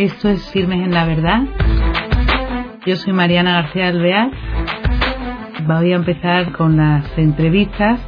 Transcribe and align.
Esto 0.00 0.30
es 0.30 0.50
Firmes 0.50 0.82
en 0.82 0.94
la 0.94 1.04
Verdad. 1.04 1.42
Yo 2.86 2.96
soy 2.96 3.12
Mariana 3.12 3.60
García 3.60 3.88
Alvear. 3.88 4.30
Voy 5.66 5.92
a 5.92 5.96
empezar 5.96 6.52
con 6.52 6.78
las 6.78 7.04
entrevistas. 7.18 8.00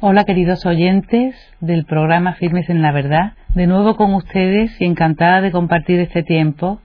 Hola 0.00 0.24
queridos 0.24 0.64
oyentes 0.64 1.36
del 1.60 1.84
programa 1.84 2.32
Firmes 2.36 2.70
en 2.70 2.80
la 2.80 2.92
Verdad. 2.92 3.34
De 3.54 3.66
nuevo 3.66 3.98
con 3.98 4.14
ustedes 4.14 4.80
y 4.80 4.86
encantada 4.86 5.42
de 5.42 5.52
compartir 5.52 6.00
este 6.00 6.22
tiempo. 6.22 6.80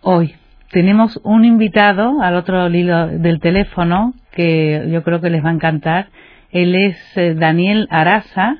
Hoy 0.00 0.36
tenemos 0.70 1.20
un 1.24 1.44
invitado 1.44 2.22
al 2.22 2.36
otro 2.36 2.68
hilo 2.68 3.08
del 3.08 3.40
teléfono 3.40 4.14
que 4.30 4.86
yo 4.92 5.02
creo 5.02 5.20
que 5.20 5.30
les 5.30 5.44
va 5.44 5.48
a 5.48 5.54
encantar 5.54 6.06
él 6.52 6.74
es 6.74 6.96
eh, 7.16 7.34
Daniel 7.34 7.88
Arasa, 7.90 8.58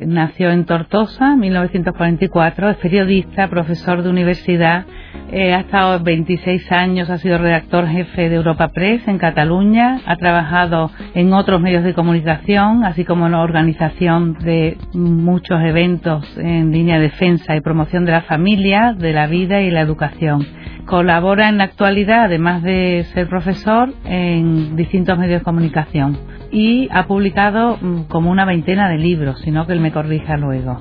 nació 0.00 0.50
en 0.50 0.64
Tortosa 0.64 1.34
en 1.34 1.40
1944, 1.40 2.70
es 2.70 2.76
periodista, 2.78 3.48
profesor 3.48 4.02
de 4.02 4.08
universidad, 4.08 4.86
eh, 5.30 5.52
ha 5.52 5.60
estado 5.60 6.02
26 6.02 6.72
años, 6.72 7.10
ha 7.10 7.18
sido 7.18 7.38
redactor 7.38 7.86
jefe 7.86 8.28
de 8.28 8.36
Europa 8.36 8.68
Press 8.68 9.06
en 9.06 9.18
Cataluña, 9.18 10.00
ha 10.06 10.16
trabajado 10.16 10.90
en 11.14 11.32
otros 11.32 11.60
medios 11.60 11.84
de 11.84 11.94
comunicación, 11.94 12.82
así 12.84 13.04
como 13.04 13.26
en 13.26 13.32
la 13.32 13.42
organización 13.42 14.38
de 14.38 14.78
muchos 14.94 15.60
eventos 15.62 16.26
en 16.38 16.72
línea 16.72 16.96
de 16.96 17.02
defensa 17.02 17.54
y 17.54 17.60
promoción 17.60 18.06
de 18.06 18.12
la 18.12 18.22
familia, 18.22 18.94
de 18.96 19.12
la 19.12 19.26
vida 19.26 19.60
y 19.60 19.70
la 19.70 19.82
educación. 19.82 20.46
Colabora 20.86 21.48
en 21.48 21.58
la 21.58 21.64
actualidad, 21.64 22.24
además 22.24 22.62
de 22.62 23.06
ser 23.12 23.28
profesor, 23.28 23.92
en 24.04 24.76
distintos 24.76 25.18
medios 25.18 25.40
de 25.40 25.44
comunicación 25.44 26.18
y 26.54 26.88
ha 26.92 27.06
publicado 27.06 27.76
mm, 27.80 28.04
como 28.04 28.30
una 28.30 28.44
veintena 28.44 28.88
de 28.88 28.96
libros, 28.96 29.40
sino 29.40 29.66
que 29.66 29.72
él 29.72 29.80
me 29.80 29.92
corrija 29.92 30.36
luego. 30.36 30.80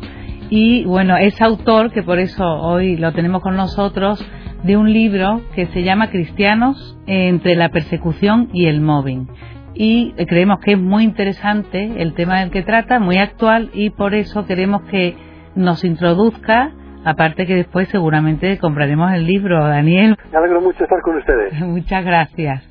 Y 0.50 0.86
bueno, 0.86 1.18
es 1.18 1.42
autor, 1.42 1.92
que 1.92 2.04
por 2.04 2.20
eso 2.20 2.46
hoy 2.46 2.96
lo 2.96 3.12
tenemos 3.12 3.42
con 3.42 3.56
nosotros, 3.56 4.24
de 4.64 4.78
un 4.78 4.94
libro 4.94 5.42
que 5.56 5.66
se 5.66 5.84
llama 5.84 6.12
Cristianos 6.12 6.98
entre 7.08 7.56
la 7.56 7.70
persecución 7.70 8.50
y 8.54 8.68
el 8.68 8.82
mobbing. 8.82 9.28
Y 9.74 10.14
creemos 10.28 10.60
que 10.60 10.74
es 10.74 10.80
muy 10.80 11.04
interesante 11.04 12.02
el 12.02 12.14
tema 12.14 12.40
del 12.40 12.52
que 12.52 12.62
trata, 12.62 13.00
muy 13.00 13.18
actual, 13.18 13.72
y 13.74 13.90
por 13.90 14.14
eso 14.14 14.46
queremos 14.46 14.84
que 14.84 15.18
nos 15.56 15.84
introduzca 15.84 16.72
Aparte 17.06 17.46
que 17.46 17.56
después 17.56 17.90
seguramente 17.90 18.58
compraremos 18.60 19.12
el 19.12 19.28
libro, 19.28 19.62
Daniel. 19.68 20.16
Me 20.32 20.38
alegro 20.38 20.62
mucho 20.62 20.84
estar 20.84 21.02
con 21.02 21.18
ustedes. 21.18 21.54
Muchas 21.60 22.06
gracias. 22.06 22.64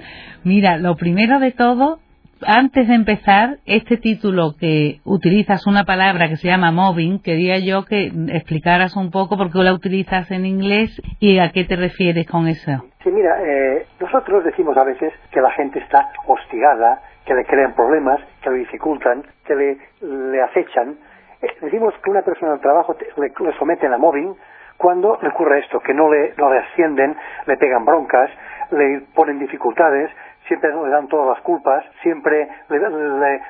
Mira, 0.42 0.78
lo 0.78 0.96
primero 0.96 1.38
de 1.38 1.52
todo 1.52 2.00
antes 2.46 2.88
de 2.88 2.94
empezar, 2.94 3.58
este 3.66 3.96
título 3.96 4.54
que 4.58 5.00
utilizas 5.04 5.66
una 5.66 5.84
palabra 5.84 6.28
que 6.28 6.36
se 6.36 6.48
llama 6.48 6.72
mobbing, 6.72 7.22
quería 7.22 7.58
yo 7.58 7.84
que 7.84 8.10
explicaras 8.28 8.96
un 8.96 9.10
poco 9.10 9.36
por 9.36 9.50
qué 9.50 9.58
la 9.58 9.72
utilizas 9.72 10.30
en 10.30 10.46
inglés 10.46 10.90
y 11.20 11.38
a 11.38 11.50
qué 11.52 11.64
te 11.64 11.76
refieres 11.76 12.26
con 12.26 12.48
eso. 12.48 12.84
Sí, 13.02 13.10
mira, 13.10 13.36
eh, 13.42 13.86
nosotros 14.00 14.44
decimos 14.44 14.76
a 14.76 14.84
veces 14.84 15.12
que 15.30 15.40
la 15.40 15.50
gente 15.52 15.78
está 15.78 16.10
hostigada, 16.26 17.02
que 17.24 17.34
le 17.34 17.44
crean 17.44 17.74
problemas, 17.74 18.20
que 18.42 18.50
le 18.50 18.58
dificultan, 18.58 19.22
que 19.44 19.54
le, 19.54 20.42
acechan. 20.42 20.96
Eh, 21.40 21.48
decimos 21.60 21.94
que 22.02 22.10
una 22.10 22.22
persona 22.22 22.52
al 22.52 22.60
trabajo 22.60 22.96
le, 23.16 23.28
le 23.28 23.58
someten 23.58 23.92
a 23.92 23.98
mobbing 23.98 24.34
cuando 24.76 25.18
le 25.22 25.28
ocurre 25.28 25.60
esto, 25.60 25.80
que 25.80 25.94
no 25.94 26.12
le, 26.12 26.34
no 26.36 26.52
le 26.52 26.58
ascienden, 26.58 27.16
le 27.46 27.56
pegan 27.56 27.84
broncas, 27.84 28.30
le 28.72 29.02
ponen 29.14 29.38
dificultades, 29.38 30.10
siempre 30.46 30.70
le 30.70 30.90
dan 30.90 31.08
todas 31.08 31.36
las 31.36 31.44
culpas, 31.44 31.84
siempre 32.02 32.48
le, 32.68 32.78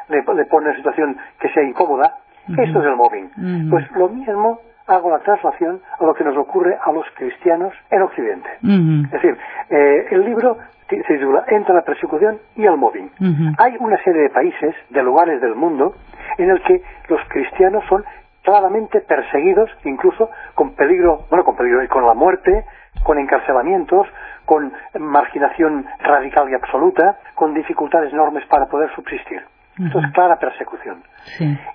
le, 0.08 0.22
ponen 0.22 0.46
una 0.52 0.76
situación 0.76 1.16
que 1.38 1.48
sea 1.50 1.62
incómoda. 1.62 2.18
Esto 2.48 2.80
es 2.80 2.86
el 2.86 2.96
mobbing. 2.96 3.68
Pues 3.70 3.90
lo 3.92 4.08
mismo 4.08 4.60
hago 4.86 5.10
la 5.10 5.20
traslación 5.20 5.80
a 5.98 6.04
lo 6.04 6.14
que 6.14 6.24
nos 6.24 6.36
ocurre 6.36 6.76
a 6.82 6.92
los 6.92 7.06
cristianos 7.14 7.72
en 7.90 8.02
Occidente. 8.02 8.48
Es 8.62 9.10
decir, 9.10 9.38
eh, 9.70 10.06
el 10.10 10.24
libro 10.24 10.58
se 10.88 11.14
titula 11.14 11.44
Entre 11.48 11.74
la 11.74 11.82
persecución 11.82 12.38
y 12.56 12.64
el 12.64 12.76
mobbing. 12.76 13.10
Hay 13.58 13.76
una 13.78 13.96
serie 14.02 14.22
de 14.22 14.30
países, 14.30 14.74
de 14.90 15.02
lugares 15.02 15.40
del 15.40 15.54
mundo, 15.54 15.94
en 16.38 16.50
el 16.50 16.62
que 16.62 16.82
los 17.08 17.20
cristianos 17.28 17.84
son 17.88 18.04
claramente 18.42 19.00
perseguidos, 19.00 19.70
incluso 19.84 20.30
con 20.54 20.74
peligro, 20.74 21.26
bueno, 21.30 21.44
con 21.44 21.56
peligro 21.56 21.82
y 21.82 21.88
con 21.88 22.04
la 22.04 22.14
muerte, 22.14 22.64
con 23.02 23.18
encarcelamientos, 23.18 24.06
con 24.44 24.72
marginación 24.98 25.86
radical 26.00 26.48
y 26.50 26.54
absoluta, 26.54 27.18
con 27.34 27.54
dificultades 27.54 28.12
enormes 28.12 28.46
para 28.46 28.66
poder 28.66 28.94
subsistir. 28.94 29.42
Esto 29.78 30.00
es 30.00 30.12
clara 30.12 30.38
persecución. 30.38 31.02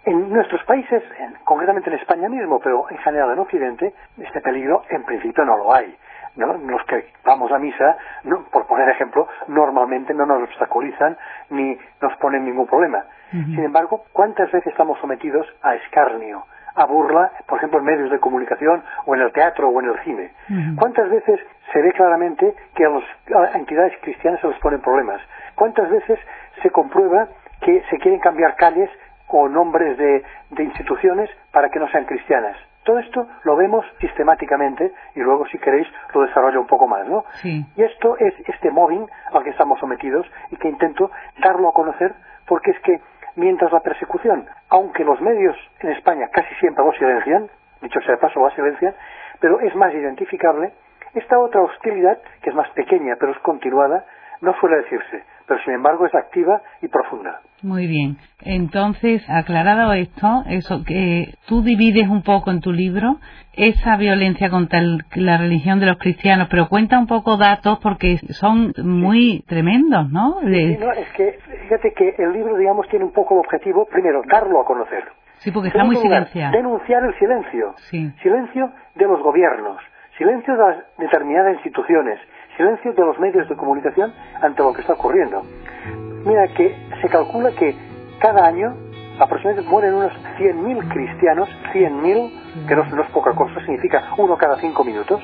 En 0.05 0.31
nuestros 0.31 0.63
países, 0.66 1.01
concretamente 1.44 1.89
en 1.89 1.95
España 1.95 2.29
mismo, 2.29 2.59
pero 2.59 2.89
en 2.91 2.97
general 3.00 3.31
en 3.31 3.39
Occidente, 3.39 3.94
este 4.19 4.39
peligro 4.41 4.83
en 4.89 5.03
principio 5.03 5.44
no 5.45 5.57
lo 5.57 5.73
hay. 5.73 5.97
Los 6.35 6.83
que 6.83 7.13
vamos 7.25 7.51
a 7.51 7.57
misa, 7.57 7.97
por 8.51 8.67
poner 8.67 8.88
ejemplo, 8.89 9.28
normalmente 9.47 10.13
no 10.13 10.28
nos 10.28 10.44
obstaculizan 10.44 11.17
ni 11.49 11.75
nos 11.99 12.16
ponen 12.17 12.45
ningún 12.45 12.67
problema. 12.67 13.03
Sin 13.31 13.63
embargo, 13.63 14.03
¿cuántas 14.13 14.51
veces 14.51 14.67
estamos 14.67 14.99
sometidos 14.99 15.47
a 15.63 15.73
escarnio, 15.75 16.45
a 16.78 16.86
burla, 16.86 17.32
por 17.48 17.58
ejemplo, 17.58 17.80
en 17.80 17.86
medios 17.86 18.12
de 18.12 18.20
comunicación 18.20 18.84
o 19.06 19.16
en 19.16 19.22
el 19.22 19.32
teatro 19.34 19.68
o 19.70 19.82
en 19.82 19.90
el 19.90 20.00
cine. 20.04 20.32
¿Cuántas 20.78 21.10
veces 21.10 21.40
se 21.74 21.82
ve 21.82 21.92
claramente 21.92 22.56
que 22.76 22.86
a, 22.86 22.90
las 23.40 23.56
entidades 23.56 23.94
cristianas 24.02 24.40
se 24.40 24.48
les 24.48 24.60
ponen 24.60 24.80
problemas? 24.80 25.20
¿Cuántas 25.56 25.90
veces 25.90 26.20
se 26.62 26.70
comprueba 26.70 27.28
que 27.62 27.84
se 27.90 27.98
quieren 27.98 28.20
cambiar 28.20 28.56
calles 28.56 28.90
o 29.28 29.50
nombres 29.50 29.98
de, 29.98 30.24
instituciones 30.60 31.30
para 31.52 31.70
que 31.70 31.80
no 31.80 31.88
sean 31.90 32.06
cristianas? 32.06 32.56
Todo 32.84 33.00
esto 33.00 33.28
lo 33.44 33.58
vemos 33.58 33.86
sistemáticamente 34.00 34.94
y 35.16 35.20
luego, 35.20 35.46
si 35.48 35.58
queréis, 35.58 35.88
lo 36.14 36.22
desarrollo 36.22 36.62
un 36.62 36.68
poco 36.68 36.88
más, 36.88 37.06
¿no? 37.08 37.26
Y 37.44 37.66
esto 37.84 38.16
es 38.18 38.34
este 38.48 38.72
mobbing 38.72 39.06
al 39.34 39.44
que 39.44 39.50
estamos 39.50 39.80
sometidos 39.80 40.26
y 40.52 40.56
que 40.56 40.70
intento 40.70 41.12
darlo 41.44 41.70
a 41.70 41.74
conocer 41.74 42.14
porque 42.48 42.72
es 42.72 42.80
que 42.80 43.02
mientras 43.38 43.72
la 43.72 43.80
persecución, 43.80 44.46
aunque 44.70 45.06
los 45.06 45.22
medios 45.22 45.56
en 45.80 45.92
España 45.92 46.28
casi 46.34 46.53
siempre 46.56 46.84
lo 46.84 46.92
silencian, 46.94 47.48
dicho 47.81 48.02
sea 48.02 48.16
de 48.16 48.18
paso, 48.18 48.40
lo 48.40 48.50
silencian, 48.52 48.94
pero 49.40 49.59
es 49.62 49.74
más 49.75 49.94
identificable, 49.94 50.74
esta 51.14 51.40
otra 51.40 51.62
hostilidad, 51.62 52.20
que 52.42 52.50
es 52.50 52.56
más 52.56 52.70
pequeña 52.72 53.16
pero 53.20 53.31
es 53.31 53.40
continuada, 53.40 54.06
no 54.42 54.53
suele 54.56 54.78
decirse, 54.78 55.24
pero 55.47 55.62
sin 55.63 55.74
embargo 55.74 56.06
es 56.06 56.13
activa 56.13 56.62
y 56.81 56.88
profunda. 56.88 57.41
Muy 57.63 57.88
bien. 57.88 58.18
Entonces, 58.41 59.28
aclarado 59.30 59.94
esto, 59.94 60.44
eso 60.47 60.84
que 60.85 61.34
tú 61.47 61.63
divides 61.63 62.08
un 62.08 62.22
poco 62.22 62.52
en 62.52 62.59
tu 62.59 62.72
libro 62.72 63.18
esa 63.53 63.97
violencia 63.97 64.52
contra 64.52 64.80
la 65.16 65.38
religión 65.38 65.80
de 65.80 65.88
los 65.88 65.97
cristianos, 65.97 66.47
pero 66.52 66.68
cuenta 66.68 67.00
un 67.00 67.08
poco 67.08 67.38
datos 67.38 67.80
porque 67.81 68.18
son 68.30 68.74
muy 68.84 69.44
tremendos, 69.47 70.12
¿no? 70.12 70.41
no, 70.41 70.91
es 70.91 71.09
que 71.16 71.40
fíjate 71.64 71.94
que 71.94 72.14
el 72.19 72.34
libro, 72.34 72.56
digamos, 72.58 72.88
tiene 72.90 73.06
un 73.06 73.14
poco 73.14 73.34
el 73.34 73.40
objetivo, 73.40 73.88
primero, 73.88 74.22
darlo 74.29 74.62
a 74.62 74.66
conocer. 74.66 75.06
Sí, 75.40 75.52
porque 75.52 75.69
está 75.69 75.84
muy 75.84 75.96
silenciado. 75.96 76.52
Denunciar 76.52 77.03
el 77.03 77.18
silencio. 77.18 77.74
Sí. 77.78 78.12
Silencio 78.22 78.72
de 78.96 79.06
los 79.06 79.22
gobiernos, 79.22 79.81
silencio 80.18 80.56
de 80.56 80.59
las 80.59 80.78
determinadas 80.97 81.56
instituciones, 81.56 82.19
silencio 82.57 82.91
de 82.94 83.06
los 83.06 83.18
medios 83.19 83.47
de 83.47 83.56
comunicación 83.56 84.13
ante 84.41 84.63
lo 84.63 84.73
que 84.73 84.81
está 84.81 84.94
ocurriendo. 84.94 85.44
Mira 86.25 86.47
que 86.50 86.75
se 87.01 87.07
calcula 87.07 87.51
que 87.51 87.75
cada 88.19 88.47
año 88.47 88.75
aproximadamente 89.19 89.69
mueren 89.69 89.94
unos 89.94 90.12
100.000 90.38 90.88
cristianos, 90.90 91.50
100.000, 91.73 92.67
que 92.67 92.75
no, 92.75 92.84
es 92.84 93.09
poca 93.12 93.31
cosa, 93.34 93.59
significa 93.62 94.03
uno 94.17 94.38
cada 94.38 94.57
cinco 94.57 94.84
minutos, 94.84 95.22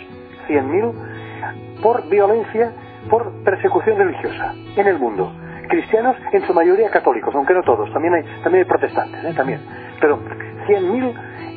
100.000, 0.47 1.81
por 1.81 2.07
violencia, 2.09 2.71
por 3.09 3.31
persecución 3.43 3.97
religiosa 3.97 4.53
en 4.75 4.87
el 4.87 4.97
mundo. 4.97 5.31
Cristianos 5.67 6.15
en 6.31 6.45
su 6.45 6.53
mayoría 6.53 6.89
católicos, 6.89 7.33
aunque 7.35 7.53
no 7.53 7.63
todos, 7.63 7.91
también 7.91 8.13
hay, 8.13 8.23
también 8.43 8.63
hay 8.63 8.69
protestantes, 8.69 9.23
¿eh? 9.23 9.33
también. 9.35 9.59
Pero 9.99 10.19
100.000 10.67 11.13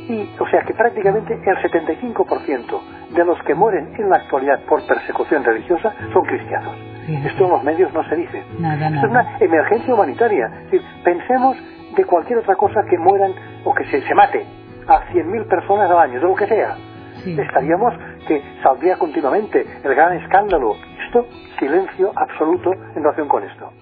y, 0.09 0.31
o 0.39 0.47
sea 0.49 0.63
que 0.63 0.73
prácticamente 0.73 1.35
el 1.35 1.57
75% 1.57 2.81
de 3.15 3.25
los 3.25 3.41
que 3.43 3.55
mueren 3.55 3.95
en 3.99 4.11
la 4.11 4.17
actualidad 4.17 4.61
por 4.69 4.85
persecución 4.87 5.45
religiosa 5.45 5.95
son 6.13 6.25
cristianos. 6.25 6.77
Esto 7.25 7.45
en 7.45 7.51
los 7.51 7.63
medios 7.63 7.93
no 7.93 8.03
se 8.09 8.17
dice. 8.17 8.43
es 8.99 9.05
una 9.05 9.39
emergencia 9.39 9.95
humanitaria. 9.95 10.51
pensemos 11.05 11.57
de 11.97 12.05
cualquier 12.05 12.41
otra 12.41 12.57
cosa 12.57 12.83
que 12.89 12.99
mueran 12.99 13.33
o 13.65 13.73
que 13.75 13.85
se, 13.87 14.03
se 14.03 14.15
mate 14.15 14.45
a 14.89 15.03
100.000 15.13 15.47
personas 15.49 15.91
al 15.91 15.99
año, 15.99 16.21
de 16.21 16.27
lo 16.27 16.35
que 16.35 16.47
sea. 16.47 16.77
Estaríamos 17.25 17.95
que 18.29 18.43
saldría 18.63 18.97
continuamente 18.99 19.65
el 19.83 19.95
gran 19.95 20.17
escándalo. 20.19 20.77
Esto, 21.07 21.27
silencio 21.59 22.13
absoluto 22.15 22.73
en 22.73 23.03
relación 23.03 23.29
con 23.29 23.43
esto. 23.45 23.73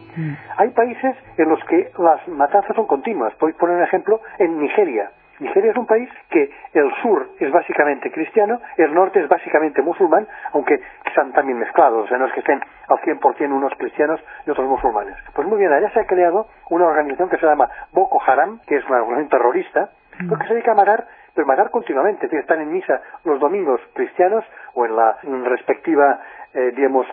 Hay 0.56 0.70
países 0.70 1.16
en 1.36 1.48
los 1.48 1.58
que 1.64 1.90
las 1.98 2.26
matanzas 2.28 2.74
son 2.76 2.86
continuas. 2.86 3.34
A 3.34 3.38
poner 3.38 3.76
un 3.76 3.82
ejemplo 3.82 4.20
en 4.38 4.60
Nigeria. 4.60 5.10
Nigeria 5.44 5.70
es 5.70 5.76
un 5.76 5.86
país 5.86 6.08
que 6.30 6.50
el 6.72 6.92
sur 7.02 7.28
es 7.38 7.50
básicamente 7.52 8.10
cristiano, 8.10 8.60
el 8.76 8.92
norte 8.92 9.20
es 9.20 9.28
básicamente 9.28 9.82
musulmán, 9.82 10.26
aunque 10.52 10.80
están 11.06 11.32
también 11.32 11.58
mezclados, 11.58 12.04
o 12.04 12.08
sea, 12.08 12.18
no 12.18 12.26
es 12.26 12.32
que 12.32 12.40
estén 12.40 12.60
al 12.88 12.98
100% 12.98 13.52
unos 13.52 13.72
cristianos 13.78 14.20
y 14.46 14.50
otros 14.50 14.66
musulmanes. 14.68 15.16
Pues 15.34 15.46
muy 15.46 15.58
bien, 15.58 15.72
allá 15.72 15.90
se 15.90 16.00
ha 16.00 16.06
creado 16.06 16.46
una 16.70 16.86
organización 16.86 17.28
que 17.28 17.36
se 17.36 17.46
llama 17.46 17.68
Boko 17.92 18.20
Haram, 18.26 18.60
que 18.66 18.76
es 18.76 18.84
una 18.86 19.02
organización 19.02 19.28
terrorista, 19.28 19.90
mm. 20.20 20.34
que 20.34 20.46
se 20.46 20.54
dedica 20.54 20.72
a 20.72 20.74
matar, 20.74 21.06
pero 21.34 21.46
matar 21.46 21.70
continuamente. 21.70 22.28
están 22.38 22.60
en 22.60 22.72
misa 22.72 23.00
los 23.24 23.40
domingos 23.40 23.80
cristianos 23.92 24.44
o 24.74 24.86
en 24.86 24.96
la 24.96 25.18
respectiva, 25.44 26.20
eh, 26.54 26.72
digamos, 26.74 27.06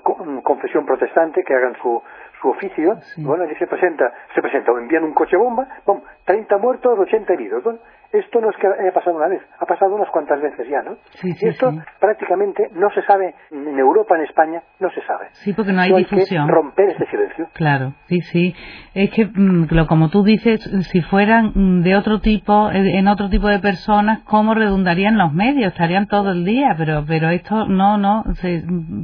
confesión 0.44 0.86
protestante 0.86 1.44
que 1.44 1.56
hagan 1.56 1.75
su, 1.81 2.01
su 2.42 2.50
oficio, 2.50 2.98
bueno, 3.18 3.44
allí 3.44 3.56
se 3.56 3.68
presenta, 3.68 4.12
se 4.33 4.42
presenta, 4.42 4.72
o 4.72 4.80
envían 4.80 5.04
un 5.04 5.13
coche 5.13 5.38
bomba, 5.38 5.68
¡pum! 5.86 6.01
30 6.25 6.57
muertos, 6.57 6.98
80 6.98 7.33
heridos. 7.33 7.63
Bueno, 7.63 7.80
esto 8.13 8.41
no 8.41 8.49
es 8.49 8.57
que 8.57 8.67
haya 8.67 8.91
pasado 8.93 9.15
una 9.15 9.27
vez, 9.27 9.41
ha 9.59 9.65
pasado 9.65 9.95
unas 9.95 10.09
cuantas 10.09 10.41
veces 10.41 10.67
ya, 10.67 10.81
¿no? 10.81 10.97
y 11.23 11.47
esto 11.47 11.71
prácticamente 11.99 12.69
no 12.73 12.89
se 12.91 13.01
sabe, 13.03 13.35
en 13.51 13.79
Europa, 13.79 14.15
en 14.17 14.23
España, 14.23 14.61
no 14.79 14.89
se 14.91 15.01
sabe. 15.01 15.27
Sí, 15.33 15.53
porque 15.53 15.71
no 15.71 15.81
hay 15.81 15.93
difusión. 15.93 16.47
que 16.47 16.53
romper 16.53 16.89
este 16.89 17.05
silencio. 17.07 17.47
Claro, 17.53 17.93
sí, 18.07 18.21
sí. 18.21 18.55
Es 18.93 19.11
que, 19.11 19.25
mm, 19.25 19.67
como 19.87 20.09
tú 20.09 20.23
dices, 20.23 20.61
si 20.91 21.01
fueran 21.01 21.51
mm, 21.55 21.83
de 21.83 21.95
otro 21.95 22.19
tipo, 22.19 22.69
eh, 22.71 22.97
en 22.97 23.07
otro 23.07 23.29
tipo 23.29 23.47
de 23.47 23.59
personas, 23.59 24.19
¿cómo 24.25 24.53
redundarían 24.53 25.17
los 25.17 25.33
medios? 25.33 25.71
Estarían 25.71 26.07
todo 26.07 26.31
el 26.31 26.43
día, 26.43 26.75
pero, 26.77 27.05
pero 27.07 27.29
esto 27.29 27.65
no, 27.67 27.97
no, 27.97 28.23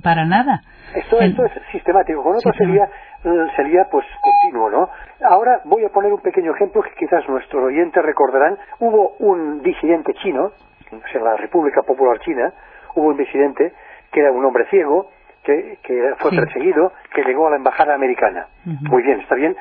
para 0.04 0.25
nada. 0.25 0.62
Esto, 0.95 1.19
esto 1.19 1.45
es 1.45 1.51
sistemático. 1.71 2.24
Con 2.24 2.36
otro 2.36 2.51
sería 2.54 2.89
Mm, 3.24 3.56
sería 3.56 3.86
pues 3.92 4.06
continuo, 4.21 4.69
¿no? 4.69 4.89
Ahora 5.27 5.62
voy 5.65 5.83
a 5.83 5.89
poner 5.89 6.13
un 6.13 6.21
pequeño 6.21 6.54
ejemplo 6.54 6.81
que 6.83 6.92
quizás 6.98 7.27
nuestros 7.27 7.63
oyentes 7.63 8.04
recordarán. 8.04 8.57
Hubo 8.80 8.97
un 9.20 9.62
disidente 9.62 10.14
chino, 10.16 10.52
en 10.92 11.24
la 11.24 11.36
República 11.36 11.82
Popular 11.84 12.20
China, 12.20 12.54
hubo 12.96 13.08
un 13.08 13.18
disidente 13.18 13.74
que 14.12 14.20
era 14.22 14.32
un 14.32 14.46
hombre 14.46 14.66
ciego, 14.70 15.10
que, 15.44 16.14
fue 16.18 16.32
perseguido, 16.32 16.92
que 17.14 17.24
llegó 17.24 17.48
a 17.48 17.52
la 17.52 17.56
embajada 17.56 17.94
americana. 17.94 18.48
Muy 18.66 19.02
bien, 19.02 19.22
está 19.22 19.36
bien 19.36 19.56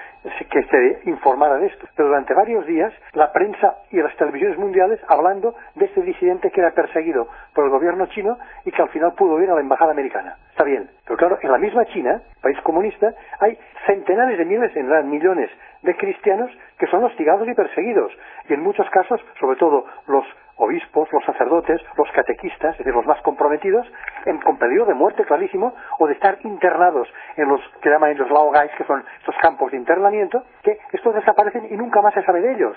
que 0.50 0.62
se 0.64 1.08
informara 1.08 1.58
de 1.58 1.66
esto. 1.66 1.86
Pero 1.94 2.08
durante 2.08 2.34
varios 2.34 2.66
días, 2.66 2.92
la 3.12 3.32
prensa 3.32 3.76
y 3.90 3.98
las 3.98 4.14
televisiones 4.16 4.58
mundiales 4.58 5.00
hablando 5.08 5.54
de 5.74 5.86
este 5.86 6.02
disidente 6.02 6.50
que 6.50 6.60
era 6.60 6.72
perseguido 6.72 7.28
por 7.54 7.64
el 7.64 7.70
gobierno 7.70 8.06
chino 8.06 8.38
y 8.64 8.72
que 8.72 8.82
al 8.82 8.88
final 8.88 9.12
pudo 9.14 9.40
ir 9.40 9.50
a 9.50 9.54
la 9.54 9.60
embajada 9.60 9.92
americana. 9.92 10.36
Está 10.50 10.64
bien. 10.64 10.88
Pero 11.04 11.16
claro, 11.16 11.38
en 11.40 11.52
la 11.52 11.58
misma 11.58 11.84
China, 11.86 12.20
país 12.42 12.58
comunista, 12.62 13.14
hay 13.40 13.58
centenares 13.86 14.38
de 14.38 14.44
miles, 14.44 14.74
en 14.76 14.88
realidad 14.88 15.08
millones 15.08 15.50
de 15.86 15.96
cristianos 15.96 16.50
que 16.78 16.86
son 16.88 17.02
hostigados 17.04 17.48
y 17.48 17.54
perseguidos. 17.54 18.12
Y 18.48 18.54
en 18.54 18.62
muchos 18.62 18.88
casos, 18.90 19.20
sobre 19.40 19.56
todo 19.56 19.86
los 20.08 20.24
obispos, 20.56 21.08
los 21.12 21.24
sacerdotes, 21.24 21.80
los 21.96 22.10
catequistas, 22.12 22.72
es 22.72 22.78
decir, 22.78 22.94
los 22.94 23.06
más 23.06 23.20
comprometidos, 23.22 23.86
en, 24.24 24.40
con 24.40 24.58
peligro 24.58 24.86
de 24.86 24.94
muerte 24.94 25.24
clarísimo, 25.24 25.74
o 25.98 26.06
de 26.06 26.14
estar 26.14 26.38
internados 26.42 27.08
en 27.36 27.48
los 27.48 27.60
que 27.80 27.90
llaman 27.90 28.10
ellos 28.10 28.30
laogais, 28.30 28.72
que 28.76 28.84
son 28.84 29.04
estos 29.18 29.34
campos 29.40 29.70
de 29.70 29.78
internamiento, 29.78 30.42
que 30.62 30.78
estos 30.92 31.14
desaparecen 31.14 31.68
y 31.70 31.76
nunca 31.76 32.02
más 32.02 32.14
se 32.14 32.22
sabe 32.22 32.40
de 32.40 32.52
ellos. 32.52 32.76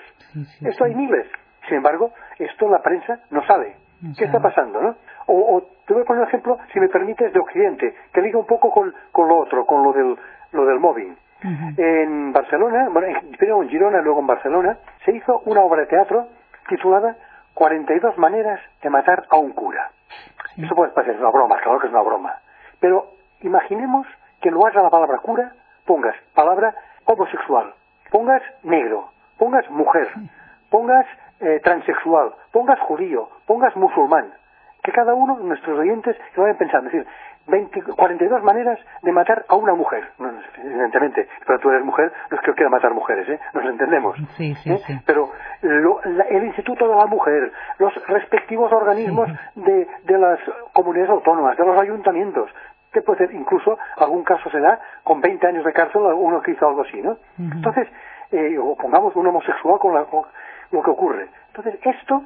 esto 0.62 0.84
hay 0.84 0.94
miles. 0.94 1.26
Sin 1.68 1.78
embargo, 1.78 2.12
esto 2.38 2.68
la 2.68 2.80
prensa 2.80 3.20
no 3.30 3.44
sabe. 3.46 3.76
¿Qué 4.16 4.24
está 4.24 4.40
pasando, 4.40 4.80
no? 4.80 4.96
O, 5.26 5.62
te 5.86 5.92
voy 5.92 6.02
a 6.02 6.06
poner 6.06 6.22
un 6.22 6.28
ejemplo, 6.28 6.58
si 6.72 6.80
me 6.80 6.88
permites, 6.88 7.32
de 7.32 7.38
Occidente, 7.38 7.94
que 8.12 8.22
liga 8.22 8.38
un 8.38 8.46
poco 8.46 8.70
con, 8.70 8.94
con 9.12 9.28
lo 9.28 9.36
otro, 9.38 9.66
con 9.66 9.82
lo 9.82 9.92
del, 9.92 10.16
lo 10.52 10.64
del 10.64 10.78
En 11.42 12.32
Barcelona, 12.32 12.88
bueno, 12.90 13.18
primero 13.38 13.62
en 13.62 13.68
Girona, 13.68 14.00
luego 14.00 14.20
en 14.20 14.26
Barcelona, 14.26 14.78
se 15.04 15.12
hizo 15.12 15.40
una 15.46 15.62
obra 15.62 15.82
de 15.82 15.86
teatro 15.86 16.28
titulada 16.68 17.16
42 17.54 18.18
maneras 18.18 18.60
de 18.82 18.90
matar 18.90 19.24
a 19.30 19.36
un 19.36 19.52
cura. 19.52 19.90
Eso 20.56 20.74
puede 20.74 20.92
parecer 20.92 21.20
una 21.20 21.30
broma, 21.30 21.56
claro 21.60 21.78
que 21.78 21.86
es 21.86 21.92
una 21.92 22.02
broma. 22.02 22.36
Pero 22.80 23.06
imaginemos 23.40 24.06
que 24.40 24.48
en 24.48 24.54
lugar 24.54 24.72
de 24.72 24.82
la 24.82 24.90
palabra 24.90 25.18
cura 25.18 25.52
pongas 25.86 26.16
palabra 26.34 26.74
homosexual, 27.04 27.74
pongas 28.10 28.42
negro, 28.62 29.10
pongas 29.38 29.68
mujer, 29.70 30.08
pongas 30.70 31.06
eh, 31.40 31.60
transexual, 31.62 32.34
pongas 32.52 32.78
judío, 32.80 33.28
pongas 33.46 33.74
musulmán. 33.76 34.32
Que 34.82 34.92
cada 34.92 35.14
uno 35.14 35.36
de 35.36 35.44
nuestros 35.44 35.78
oyentes 35.78 36.16
se 36.34 36.40
vayan 36.40 36.56
pensando. 36.56 36.88
Es 36.88 36.94
decir, 36.94 37.06
20, 37.46 37.82
42 37.82 38.42
maneras 38.42 38.78
de 39.02 39.12
matar 39.12 39.44
a 39.48 39.56
una 39.56 39.74
mujer. 39.74 40.04
No, 40.18 40.30
evidentemente, 40.62 41.28
pero 41.46 41.58
tú 41.58 41.70
eres 41.70 41.84
mujer, 41.84 42.12
no 42.30 42.36
es 42.36 42.40
que 42.42 42.46
yo 42.48 42.54
quiera 42.54 42.70
matar 42.70 42.94
mujeres, 42.94 43.28
¿eh? 43.28 43.40
Nos 43.52 43.64
entendemos. 43.64 44.16
Sí, 44.36 44.54
sí, 44.56 44.72
¿Eh? 44.72 44.78
sí. 44.86 45.00
Pero 45.04 45.30
el 45.62 46.44
Instituto 46.44 46.88
de 46.88 46.96
la 46.96 47.06
Mujer, 47.06 47.52
los 47.78 47.94
respectivos 48.06 48.72
organismos 48.72 49.28
de, 49.54 49.88
de 50.04 50.18
las 50.18 50.38
comunidades 50.72 51.10
autónomas, 51.10 51.56
de 51.56 51.66
los 51.66 51.78
ayuntamientos, 51.78 52.50
que 52.92 53.02
puede 53.02 53.26
ser, 53.26 53.34
incluso 53.34 53.78
algún 53.96 54.24
caso 54.24 54.50
se 54.50 54.60
da 54.60 54.80
con 55.04 55.20
20 55.20 55.46
años 55.46 55.64
de 55.64 55.72
cárcel 55.72 56.02
uno 56.02 56.42
que 56.42 56.52
hizo 56.52 56.66
algo 56.68 56.82
así, 56.82 57.00
¿no? 57.00 57.18
Entonces, 57.38 57.88
eh, 58.32 58.58
o 58.58 58.76
pongamos 58.76 59.14
un 59.16 59.26
homosexual 59.26 59.78
con, 59.78 60.04
con 60.06 60.24
lo 60.72 60.82
que 60.82 60.90
ocurre. 60.90 61.28
Entonces, 61.48 61.78
esto 61.82 62.24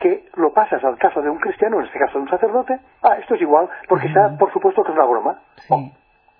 que 0.00 0.24
lo 0.34 0.52
pasas 0.52 0.82
al 0.82 0.96
caso 0.98 1.20
de 1.20 1.30
un 1.30 1.38
cristiano, 1.38 1.78
en 1.78 1.86
este 1.86 1.98
caso 1.98 2.14
de 2.14 2.24
un 2.24 2.30
sacerdote, 2.30 2.80
ah, 3.02 3.16
esto 3.20 3.34
es 3.34 3.42
igual, 3.42 3.68
porque 3.88 4.08
está, 4.08 4.36
por 4.38 4.52
supuesto 4.52 4.82
que 4.82 4.92
es 4.92 4.98
una 4.98 5.06
broma. 5.06 5.38
Sí. 5.56 5.92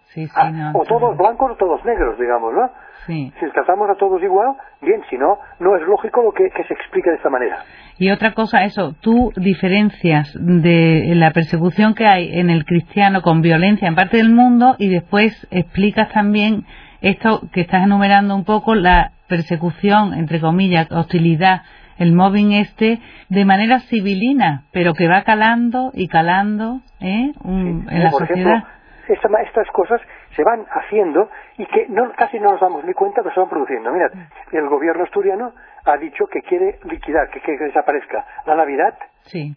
Sí, 0.07 0.27
sí, 0.27 0.33
ah, 0.35 0.73
o 0.75 0.85
todos 0.85 1.17
blancos 1.17 1.53
o 1.53 1.55
todos 1.55 1.85
negros, 1.85 2.19
digamos, 2.19 2.53
¿no? 2.53 2.69
Sí. 3.07 3.33
Si 3.39 3.49
tratamos 3.53 3.89
a 3.89 3.95
todos 3.95 4.21
igual, 4.21 4.57
bien, 4.81 5.03
si 5.09 5.17
no, 5.17 5.39
no 5.61 5.77
es 5.77 5.83
lógico 5.83 6.23
lo 6.23 6.33
que, 6.33 6.51
que, 6.51 6.65
se 6.65 6.75
explique 6.75 7.11
de 7.11 7.17
esta 7.17 7.31
manera. 7.31 7.62
Y 7.97 8.11
otra 8.11 8.33
cosa, 8.33 8.65
eso, 8.65 8.95
tú 9.01 9.31
diferencias 9.37 10.35
de 10.35 11.12
la 11.15 11.31
persecución 11.31 11.95
que 11.95 12.07
hay 12.07 12.41
en 12.41 12.51
el 12.51 12.65
cristiano 12.65 13.23
con 13.23 13.41
violencia 13.41 13.87
en 13.87 13.95
parte 13.95 14.17
del 14.17 14.31
mundo 14.31 14.75
y 14.79 14.89
después 14.89 15.47
explicas 15.53 16.09
también 16.12 16.65
esto 17.03 17.43
que 17.53 17.61
estás 17.61 17.85
enumerando 17.85 18.35
un 18.35 18.45
poco, 18.45 18.75
la 18.75 19.12
persecución, 19.29 20.12
entre 20.15 20.41
comillas, 20.41 20.91
hostilidad 20.91 21.62
el 22.00 22.14
mobbing 22.14 22.52
este 22.52 22.99
de 23.29 23.44
manera 23.44 23.79
civilina, 23.81 24.64
pero 24.73 24.94
que 24.94 25.06
va 25.06 25.23
calando 25.23 25.91
y 25.93 26.08
calando 26.08 26.81
¿eh? 27.00 27.31
en 27.44 28.02
la 28.02 28.11
por 28.11 28.26
sociedad. 28.26 28.64
Ejemplo, 29.06 29.38
estas 29.44 29.69
cosas 29.73 30.00
se 30.35 30.43
van 30.43 30.64
haciendo 30.70 31.29
y 31.58 31.67
que 31.67 31.87
no, 31.88 32.11
casi 32.17 32.38
no 32.38 32.52
nos 32.52 32.61
damos 32.61 32.85
ni 32.85 32.94
cuenta 32.94 33.23
que 33.23 33.31
se 33.31 33.41
van 33.41 33.50
produciendo. 33.50 33.93
Mira, 33.93 34.08
el 34.50 34.69
gobierno 34.69 35.05
asturiano 35.05 35.52
ha 35.85 35.97
dicho 35.99 36.26
que 36.26 36.41
quiere 36.41 36.79
liquidar, 36.85 37.29
que 37.29 37.41
quiere 37.41 37.58
que 37.58 37.64
desaparezca 37.67 38.25
la 38.47 38.56
Navidad. 38.56 38.94
Sí. 39.25 39.55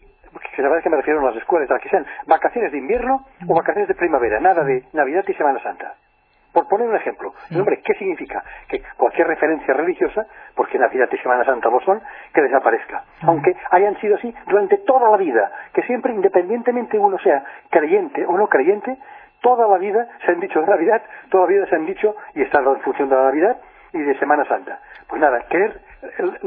Que 0.54 0.62
la 0.62 0.68
verdad 0.68 0.82
que 0.82 0.90
me 0.90 0.96
refiero 0.96 1.20
a 1.20 1.30
las 1.30 1.36
escuelas, 1.36 1.70
a 1.70 1.78
que 1.78 1.88
sean 1.88 2.04
vacaciones 2.26 2.72
de 2.72 2.78
invierno 2.78 3.24
o 3.48 3.54
vacaciones 3.54 3.88
de 3.88 3.94
primavera, 3.94 4.40
nada 4.40 4.64
de 4.64 4.82
Navidad 4.92 5.24
y 5.26 5.34
Semana 5.34 5.62
Santa. 5.62 5.94
Por 6.54 6.68
poner 6.68 6.86
un 6.86 6.94
ejemplo, 6.94 7.34
hombre, 7.52 7.82
¿qué 7.84 7.94
significa? 7.94 8.44
Que 8.68 8.80
cualquier 8.96 9.26
referencia 9.26 9.74
religiosa, 9.74 10.24
porque 10.54 10.78
Navidad 10.78 11.08
y 11.10 11.18
Semana 11.18 11.44
Santa 11.44 11.68
lo 11.68 11.80
son, 11.80 12.00
que 12.32 12.42
desaparezca. 12.42 13.02
Aunque 13.22 13.56
hayan 13.72 13.98
sido 14.00 14.14
así 14.14 14.32
durante 14.46 14.78
toda 14.78 15.10
la 15.10 15.16
vida, 15.16 15.50
que 15.72 15.82
siempre, 15.82 16.12
independientemente 16.12 16.96
uno 16.96 17.18
sea 17.18 17.44
creyente 17.70 18.24
o 18.24 18.38
no 18.38 18.46
creyente, 18.46 18.96
toda 19.40 19.66
la 19.66 19.78
vida 19.78 20.06
se 20.24 20.30
han 20.30 20.38
dicho 20.38 20.60
de 20.60 20.66
Navidad, 20.68 21.02
toda 21.28 21.44
la 21.44 21.50
vida 21.50 21.66
se 21.66 21.74
han 21.74 21.86
dicho, 21.86 22.14
y 22.36 22.42
está 22.42 22.60
en 22.60 22.80
función 22.82 23.08
de 23.08 23.16
la 23.16 23.24
Navidad 23.24 23.56
y 23.92 23.98
de 23.98 24.16
Semana 24.20 24.44
Santa. 24.44 24.78
Pues 25.08 25.20
nada, 25.20 25.40
querer 25.50 25.80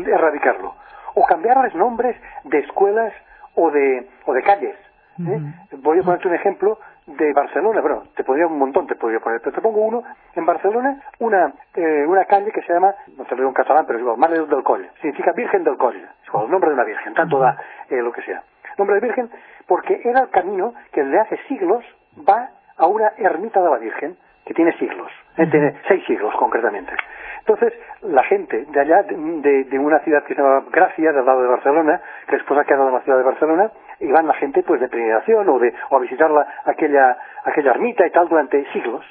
erradicarlo. 0.06 0.74
O 1.16 1.26
cambiarles 1.26 1.76
nombres 1.76 2.16
de 2.46 2.60
escuelas 2.60 3.14
o 3.56 3.72
de, 3.72 4.08
o 4.26 4.34
de 4.34 4.42
calles. 4.42 4.76
¿eh? 5.20 5.40
Voy 5.80 6.00
a 6.00 6.04
ponerte 6.04 6.28
un 6.30 6.36
ejemplo 6.36 6.80
de 7.08 7.34
Barcelona, 7.34 7.82
bueno, 7.82 8.04
te 8.16 8.24
podría 8.24 8.48
un 8.48 8.60
montón, 8.60 8.86
te 8.86 8.96
podría 8.96 9.20
poner, 9.20 9.40
pero 9.40 9.56
te 9.56 9.62
pongo 9.62 9.80
uno, 9.82 10.04
en 10.36 10.46
Barcelona, 10.46 11.02
una, 11.20 11.54
eh, 11.74 12.06
una 12.06 12.26
calle 12.26 12.52
que 12.52 12.62
se 12.62 12.74
llama, 12.74 12.94
no 13.18 13.24
te 13.24 13.32
lo 13.32 13.38
digo 13.38 13.50
en 13.50 13.54
catalán, 13.54 13.86
pero 13.88 13.98
es 13.98 14.04
igual, 14.04 14.18
Mare 14.18 14.46
del 14.46 14.64
Coll, 14.64 14.88
significa 15.02 15.32
Virgen 15.32 15.64
del 15.64 15.78
Coll, 15.78 15.96
es 15.96 16.28
igual, 16.28 16.46
el 16.46 16.52
nombre 16.52 16.70
de 16.70 16.76
una 16.76 16.84
virgen, 16.84 17.14
tanto 17.14 17.40
da 17.40 17.58
eh, 17.90 18.02
lo 18.02 18.12
que 18.12 18.22
sea. 18.24 18.44
Nombre 18.78 18.96
de 18.96 19.02
virgen, 19.02 19.30
porque 19.66 20.02
era 20.04 20.22
el 20.22 20.30
camino 20.30 20.74
que 20.92 21.04
desde 21.04 21.20
hace 21.20 21.38
siglos 21.48 21.84
va 22.30 22.50
a 22.78 22.86
una 22.86 23.12
ermita 23.18 23.62
de 23.62 23.70
la 23.70 23.78
Virgen, 23.78 24.18
que 24.46 24.54
tiene 24.54 24.72
siglos, 24.78 25.12
eh, 25.38 25.48
tiene 25.48 25.76
seis 25.88 26.04
siglos 26.06 26.34
concretamente. 26.36 26.94
Entonces, 27.40 27.74
la 28.02 28.24
gente 28.24 28.66
de 28.66 28.80
allá, 28.80 29.04
de, 29.04 29.64
de, 29.64 29.80
una 29.80 30.00
ciudad 30.00 30.24
que 30.24 30.36
se 30.36 30.42
llama 30.42 30.66
Gracia, 30.72 31.12
del 31.12 31.26
lado 31.26 31.42
de 31.42 31.48
Barcelona, 31.48 32.02
que 32.28 32.36
después 32.36 32.60
ha 32.60 32.66
quedado 32.66 32.90
en 32.90 32.94
la 32.94 33.02
ciudad 33.02 33.18
de 33.18 33.24
Barcelona, 33.24 33.72
iban 34.00 34.28
la 34.28 34.34
gente 34.34 34.64
pues 34.64 34.82
de 34.82 34.90
peregrinación 34.90 35.48
o, 35.50 35.60
de, 35.60 35.74
o 35.90 35.98
a 35.98 36.00
visitar 36.00 36.30
la, 36.30 36.48
aquella, 36.66 37.18
aquella 37.44 37.72
ermita 37.72 38.06
y 38.06 38.12
tal 38.12 38.28
durante 38.28 38.64
siglos. 38.72 39.06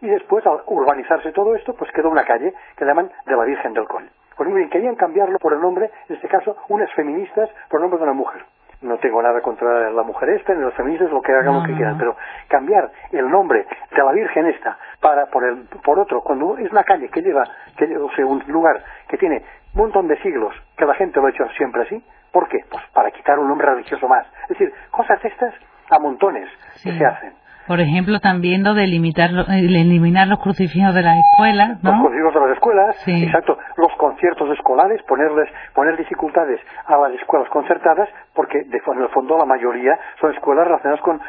Y 0.00 0.08
después, 0.08 0.44
al 0.46 0.62
urbanizarse 0.66 1.32
todo 1.32 1.54
esto, 1.54 1.74
pues 1.74 1.90
quedó 1.92 2.10
una 2.10 2.24
calle 2.24 2.52
que 2.76 2.84
llaman 2.84 3.10
de 3.24 3.36
la 3.36 3.44
Virgen 3.44 3.72
del 3.72 3.86
Col. 3.86 4.08
Pues 4.36 4.52
bien, 4.52 4.68
querían 4.70 4.96
cambiarlo 4.96 5.38
por 5.38 5.52
el 5.52 5.60
nombre, 5.60 5.90
en 6.08 6.16
este 6.16 6.28
caso, 6.28 6.56
unas 6.68 6.92
feministas 6.94 7.48
por 7.68 7.78
el 7.78 7.82
nombre 7.82 7.98
de 7.98 8.04
una 8.04 8.14
mujer 8.14 8.42
no 8.82 8.98
tengo 8.98 9.22
nada 9.22 9.40
contra 9.40 9.90
la 9.90 10.02
mujer 10.02 10.30
esta, 10.30 10.54
ni 10.54 10.60
los 10.60 10.74
feministas, 10.74 11.10
lo 11.10 11.22
que 11.22 11.32
hagan 11.32 11.54
lo 11.54 11.62
que 11.62 11.74
quieran, 11.74 11.96
pero 11.98 12.16
cambiar 12.48 12.90
el 13.12 13.30
nombre 13.30 13.66
de 13.90 14.02
la 14.02 14.12
Virgen 14.12 14.46
esta 14.46 14.76
para 15.00 15.26
por, 15.26 15.44
el, 15.44 15.64
por 15.84 15.98
otro, 15.98 16.20
cuando 16.20 16.58
es 16.58 16.70
una 16.70 16.84
calle 16.84 17.08
que 17.08 17.22
lleva, 17.22 17.44
que, 17.76 17.96
o 17.96 18.10
sea, 18.10 18.26
un 18.26 18.42
lugar 18.48 18.82
que 19.08 19.16
tiene 19.18 19.44
un 19.74 19.82
montón 19.82 20.08
de 20.08 20.20
siglos, 20.20 20.54
que 20.76 20.84
la 20.84 20.94
gente 20.94 21.20
lo 21.20 21.26
ha 21.26 21.30
hecho 21.30 21.48
siempre 21.56 21.82
así, 21.82 22.02
¿por 22.32 22.48
qué? 22.48 22.58
Pues 22.70 22.82
para 22.92 23.10
quitar 23.10 23.38
un 23.38 23.48
nombre 23.48 23.66
religioso 23.68 24.08
más. 24.08 24.26
Es 24.44 24.58
decir, 24.58 24.72
cosas 24.90 25.24
estas 25.24 25.54
a 25.90 25.98
montones 25.98 26.48
que 26.82 26.92
se 26.92 27.04
hacen. 27.04 27.42
Por 27.66 27.78
ejemplo, 27.80 28.18
también 28.18 28.64
lo 28.64 28.74
de 28.74 28.88
limitar, 28.88 29.30
eliminar 29.48 30.26
los 30.26 30.40
crucifijos 30.40 30.94
de 30.94 31.02
las 31.02 31.16
escuelas, 31.16 31.82
¿no? 31.82 31.92
Los 31.92 32.00
crucifijos 32.00 32.34
de 32.34 32.40
las 32.40 32.50
escuelas, 32.50 33.08
exacto. 33.08 33.58
Los 33.76 33.92
conciertos 33.98 34.50
escolares, 34.50 35.00
ponerles, 35.04 35.48
poner 35.72 35.96
dificultades 35.96 36.60
a 36.86 36.96
las 36.96 37.12
escuelas 37.12 37.48
concertadas, 37.50 38.08
porque 38.34 38.58
en 38.58 39.02
el 39.02 39.08
fondo 39.10 39.38
la 39.38 39.44
mayoría 39.44 39.96
son 40.20 40.32
escuelas 40.32 40.66
relacionadas 40.66 41.00
con, 41.02 41.20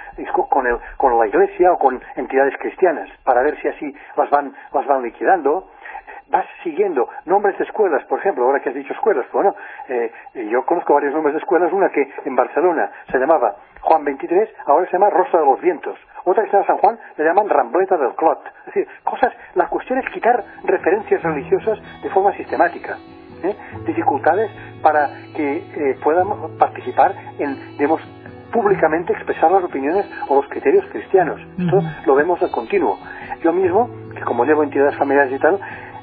con, 0.49 0.65
el, 0.65 0.77
con 0.97 1.19
la 1.19 1.27
iglesia 1.27 1.71
o 1.71 1.77
con 1.77 2.01
entidades 2.15 2.55
cristianas, 2.57 3.09
para 3.23 3.43
ver 3.43 3.55
si 3.61 3.67
así 3.67 3.95
las 4.17 4.29
van, 4.31 4.53
las 4.73 4.87
van 4.87 5.03
liquidando 5.03 5.69
vas 6.29 6.45
siguiendo 6.63 7.07
nombres 7.25 7.57
de 7.57 7.65
escuelas, 7.65 8.03
por 8.05 8.19
ejemplo, 8.19 8.45
ahora 8.45 8.59
que 8.59 8.69
has 8.69 8.75
dicho 8.75 8.93
escuelas, 8.93 9.25
bueno, 9.31 9.55
eh, 9.87 10.11
yo 10.49 10.65
conozco 10.65 10.93
varios 10.93 11.13
nombres 11.13 11.33
de 11.33 11.39
escuelas, 11.39 11.71
una 11.71 11.89
que 11.89 12.11
en 12.25 12.35
Barcelona 12.35 12.91
se 13.11 13.17
llamaba 13.17 13.55
Juan 13.81 14.03
23, 14.03 14.49
ahora 14.65 14.85
se 14.85 14.93
llama 14.93 15.09
Rosa 15.09 15.39
de 15.39 15.45
los 15.45 15.61
Vientos, 15.61 15.97
otra 16.23 16.43
que 16.43 16.49
se 16.49 16.57
llama 16.57 16.67
San 16.67 16.77
Juan, 16.77 16.99
le 17.17 17.23
llaman 17.23 17.49
Rambleta 17.49 17.97
del 17.97 18.15
Clot, 18.15 18.39
es 18.59 18.65
decir, 18.65 18.87
cosas, 19.03 19.33
la 19.55 19.67
cuestión 19.67 19.99
es 19.99 20.09
quitar 20.09 20.43
referencias 20.63 21.21
religiosas 21.23 21.79
de 22.01 22.09
forma 22.09 22.33
sistemática. 22.33 22.97
¿eh? 23.43 23.55
dificultades 23.85 24.49
para 24.81 25.09
que 25.35 25.57
eh, 25.57 25.97
puedan 26.03 26.57
participar 26.57 27.13
en, 27.39 27.77
digamos, 27.77 28.01
públicamente 28.51 29.13
expresar 29.13 29.51
las 29.51 29.63
opiniones 29.63 30.05
o 30.29 30.35
los 30.35 30.47
criterios 30.47 30.85
cristianos. 30.91 31.41
Esto 31.57 31.81
lo 32.05 32.15
vemos 32.15 32.39
de 32.39 32.51
continuo. 32.51 32.97
Yo 33.43 33.51
mismo, 33.51 33.89
que 34.15 34.21
como 34.21 34.45
llevo 34.45 34.63
entidades 34.63 34.95
familiares 34.95 35.33
y 35.33 35.39
tal, 35.39 35.59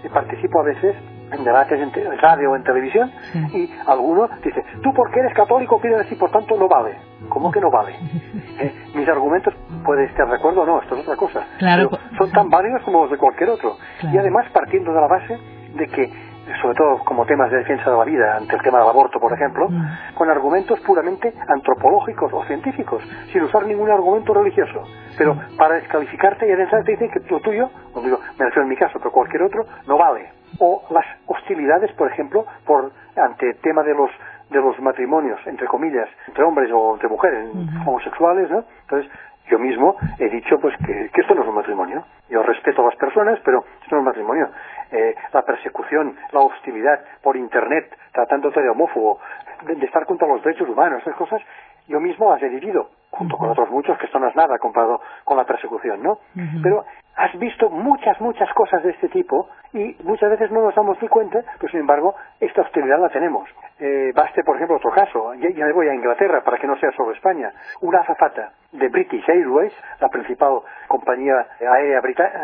participo 0.09 0.61
a 0.61 0.65
veces 0.65 0.97
en 1.33 1.45
debates 1.45 1.81
en 1.81 2.19
radio 2.19 2.51
o 2.51 2.57
en 2.57 2.65
televisión 2.65 3.11
y 3.53 3.71
alguno 3.87 4.29
dice, 4.43 4.65
tú 4.83 4.93
porque 4.95 5.21
eres 5.21 5.35
católico 5.35 5.81
pides 5.81 6.01
así, 6.01 6.15
por 6.17 6.31
tanto 6.31 6.57
no 6.57 6.69
vale. 6.69 6.97
¿Cómo 7.29 7.51
que 7.51 7.61
no 7.61 7.71
vale? 7.71 7.95
Eh, 8.61 8.75
mis 8.95 9.09
argumentos, 9.09 9.55
puede 9.87 10.05
estar 10.05 10.29
de 10.29 10.37
acuerdo 10.37 10.61
o 10.61 10.67
no, 10.67 10.83
esto 10.83 10.95
es 10.95 11.01
otra 11.01 11.17
cosa. 11.17 11.47
Pero 11.59 11.89
son 12.19 12.31
tan 12.31 12.51
válidos 12.51 12.83
como 12.83 13.05
los 13.05 13.11
de 13.11 13.17
cualquier 13.17 13.49
otro. 13.49 13.79
Y 14.03 14.19
además 14.19 14.45
partiendo 14.53 14.93
de 14.93 15.01
la 15.01 15.07
base 15.07 15.39
de 15.77 15.87
que 15.87 16.13
sobre 16.61 16.75
todo 16.75 16.99
como 17.05 17.27
temas 17.27 17.51
de 17.51 17.59
defensa 17.59 17.91
de 17.91 17.97
la 17.97 18.05
vida, 18.05 18.37
ante 18.37 18.57
el 18.57 18.63
tema 18.63 18.79
del 18.79 18.89
aborto, 18.89 19.21
por 19.21 19.33
ejemplo, 19.33 19.69
mm. 19.69 20.15
con 20.15 20.31
argumentos 20.31 20.81
puramente 20.81 21.33
antropológicos 21.49 22.33
o 22.33 22.45
científicos, 22.45 23.03
sin 23.33 23.43
usar 23.43 23.67
ningún 23.67 23.91
argumento 23.91 24.35
religioso. 24.35 24.83
Pero 25.17 25.37
para 25.57 25.75
descalificarte 25.75 26.49
y 26.49 26.53
adentrar 26.53 26.85
te 26.85 26.93
dicen 26.93 27.11
que 27.11 27.21
lo 27.29 27.41
tuyo, 27.41 27.71
no 27.95 28.03
digo, 28.03 28.19
me 28.39 28.47
refiero 28.47 28.63
en 28.63 28.69
mi 28.69 28.77
caso, 28.77 28.99
pero 28.99 29.11
cualquier 29.11 29.43
otro, 29.43 29.65
no 29.87 29.99
vale. 29.99 30.33
O 30.59 30.83
las 30.91 31.07
hostilidades, 31.27 31.93
por 31.93 32.11
ejemplo, 32.11 32.45
por 32.67 32.93
ante 33.17 33.51
el 33.51 33.57
tema 33.61 33.83
de 33.83 33.95
los 33.95 34.11
de 34.51 34.61
los 34.61 34.79
matrimonios, 34.81 35.39
entre 35.47 35.67
comillas, 35.69 36.09
entre 36.27 36.43
hombres 36.43 36.71
o 36.75 36.95
entre 36.95 37.09
mujeres, 37.09 37.49
homosexuales, 37.87 38.51
¿no? 38.51 38.65
Entonces, 38.83 39.11
yo 39.51 39.59
mismo 39.59 39.97
he 40.19 40.29
dicho 40.29 40.59
pues 40.61 40.77
que, 40.79 41.11
que, 41.13 41.21
esto 41.21 41.35
no 41.35 41.43
es 41.43 41.49
un 41.49 41.55
matrimonio. 41.55 42.05
Yo 42.29 42.43
respeto 42.43 42.83
a 42.83 42.87
las 42.87 42.97
personas, 42.97 43.39
pero 43.45 43.65
esto 43.83 43.97
no 43.97 43.99
es 43.99 44.01
un 44.01 44.05
matrimonio. 44.05 44.49
Eh, 44.93 45.15
la 45.33 45.43
persecución, 45.43 46.17
la 46.33 46.41
hostilidad 46.41 47.01
por 47.23 47.37
Internet, 47.37 47.97
tratándote 48.13 48.61
de 48.61 48.69
homófobo, 48.69 49.21
de, 49.67 49.75
estar 49.85 50.07
contra 50.07 50.29
los 50.29 50.43
derechos 50.43 50.69
humanos, 50.69 51.03
esas 51.03 51.17
cosas, 51.17 51.41
yo 51.87 52.01
mismo 52.01 52.31
las 52.31 52.43
he 52.43 52.49
vivido, 52.49 52.91
junto 53.11 53.37
con 53.37 53.51
otros 53.51 53.71
muchos, 53.71 53.99
que 53.99 54.07
esto 54.07 54.19
no 54.19 54.29
es 54.29 54.37
nada 54.37 54.59
comparado 54.59 55.01
con 55.25 55.37
la 55.37 55.45
persecución, 55.45 56.03
¿no? 56.03 56.19
Pero 56.63 56.85
has 57.17 57.37
visto 57.39 57.69
muchas, 57.69 58.21
muchas 58.21 58.53
cosas 58.55 58.83
de 58.83 58.91
este 58.91 59.09
tipo 59.09 59.49
y 59.73 59.97
muchas 60.05 60.31
veces 60.31 60.51
no 60.51 60.63
nos 60.63 60.75
damos 60.75 61.01
ni 61.03 61.09
cuenta, 61.09 61.43
pero 61.59 61.71
sin 61.71 61.81
embargo, 61.81 62.15
esta 62.39 62.63
hostilidad 62.63 63.01
la 63.01 63.09
tenemos. 63.09 63.49
Eh, 63.79 64.13
baste, 64.15 64.45
por 64.45 64.57
ejemplo, 64.57 64.77
otro 64.77 64.91
caso, 64.91 65.35
ya, 65.35 65.67
me 65.67 65.73
voy 65.73 65.89
a 65.89 65.95
Inglaterra 65.95 66.43
para 66.45 66.59
que 66.59 66.67
no 66.67 66.77
sea 66.77 66.91
solo 66.93 67.13
España. 67.13 67.53
Una 67.81 68.01
azafata 68.01 68.53
de 68.73 68.89
British 68.89 69.29
Airways, 69.29 69.73
la 70.01 70.09
principal 70.09 70.61
compañía 70.89 71.47
aérea 71.61 72.01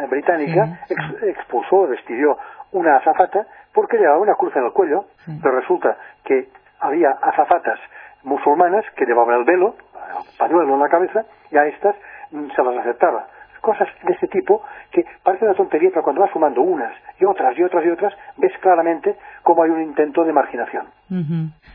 británica, 0.08 0.80
expulsó, 1.22 1.86
despidió 1.86 2.36
una 2.72 2.96
azafata 2.96 3.46
porque 3.72 3.98
llevaba 3.98 4.18
una 4.18 4.34
cruz 4.34 4.54
en 4.56 4.64
el 4.64 4.72
cuello, 4.72 5.04
pero 5.42 5.60
resulta 5.60 5.96
que 6.24 6.48
había 6.80 7.10
azafatas 7.10 7.78
musulmanas 8.24 8.84
que 8.96 9.06
llevaban 9.06 9.38
el 9.38 9.44
velo, 9.44 9.76
el 9.94 10.38
pañuelo 10.38 10.74
en 10.74 10.80
la 10.80 10.88
cabeza, 10.88 11.24
y 11.50 11.56
a 11.56 11.66
estas 11.66 11.94
se 12.30 12.62
las 12.62 12.76
aceptaba 12.78 13.26
cosas 13.66 13.88
de 14.06 14.12
este 14.12 14.28
tipo 14.28 14.62
que 14.92 15.04
parece 15.24 15.44
una 15.44 15.54
tontería, 15.54 15.90
pero 15.90 16.04
cuando 16.04 16.22
vas 16.22 16.30
sumando 16.32 16.62
unas 16.62 16.92
y 17.20 17.24
otras 17.24 17.58
y 17.58 17.64
otras 17.64 17.84
y 17.84 17.88
otras, 17.88 18.14
ves 18.36 18.52
claramente 18.62 19.16
cómo 19.42 19.64
hay 19.64 19.70
un 19.70 19.82
intento 19.82 20.24
de 20.24 20.32
marginación. 20.32 20.86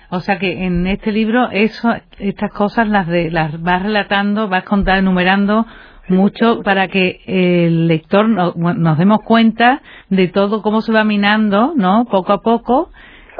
O 0.09 0.21
sea 0.21 0.39
que 0.39 0.63
en 0.65 0.87
este 0.87 1.11
libro 1.11 1.49
eso, 1.51 1.89
estas 2.17 2.51
cosas 2.53 2.87
las, 2.87 3.07
de, 3.07 3.29
las 3.29 3.61
vas 3.61 3.83
relatando, 3.83 4.47
vas 4.47 4.63
contando, 4.63 4.99
enumerando 4.99 5.65
mucho 6.07 6.61
para 6.63 6.87
que 6.87 7.19
el 7.25 7.87
lector 7.87 8.29
nos 8.29 8.97
demos 8.97 9.19
cuenta 9.23 9.81
de 10.09 10.29
todo 10.29 10.61
cómo 10.61 10.79
se 10.79 10.93
va 10.93 11.03
minando, 11.03 11.73
¿no? 11.75 12.05
Poco 12.05 12.31
a 12.31 12.41
poco, 12.41 12.89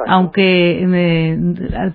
aunque 0.06 0.82
eh, 0.82 1.38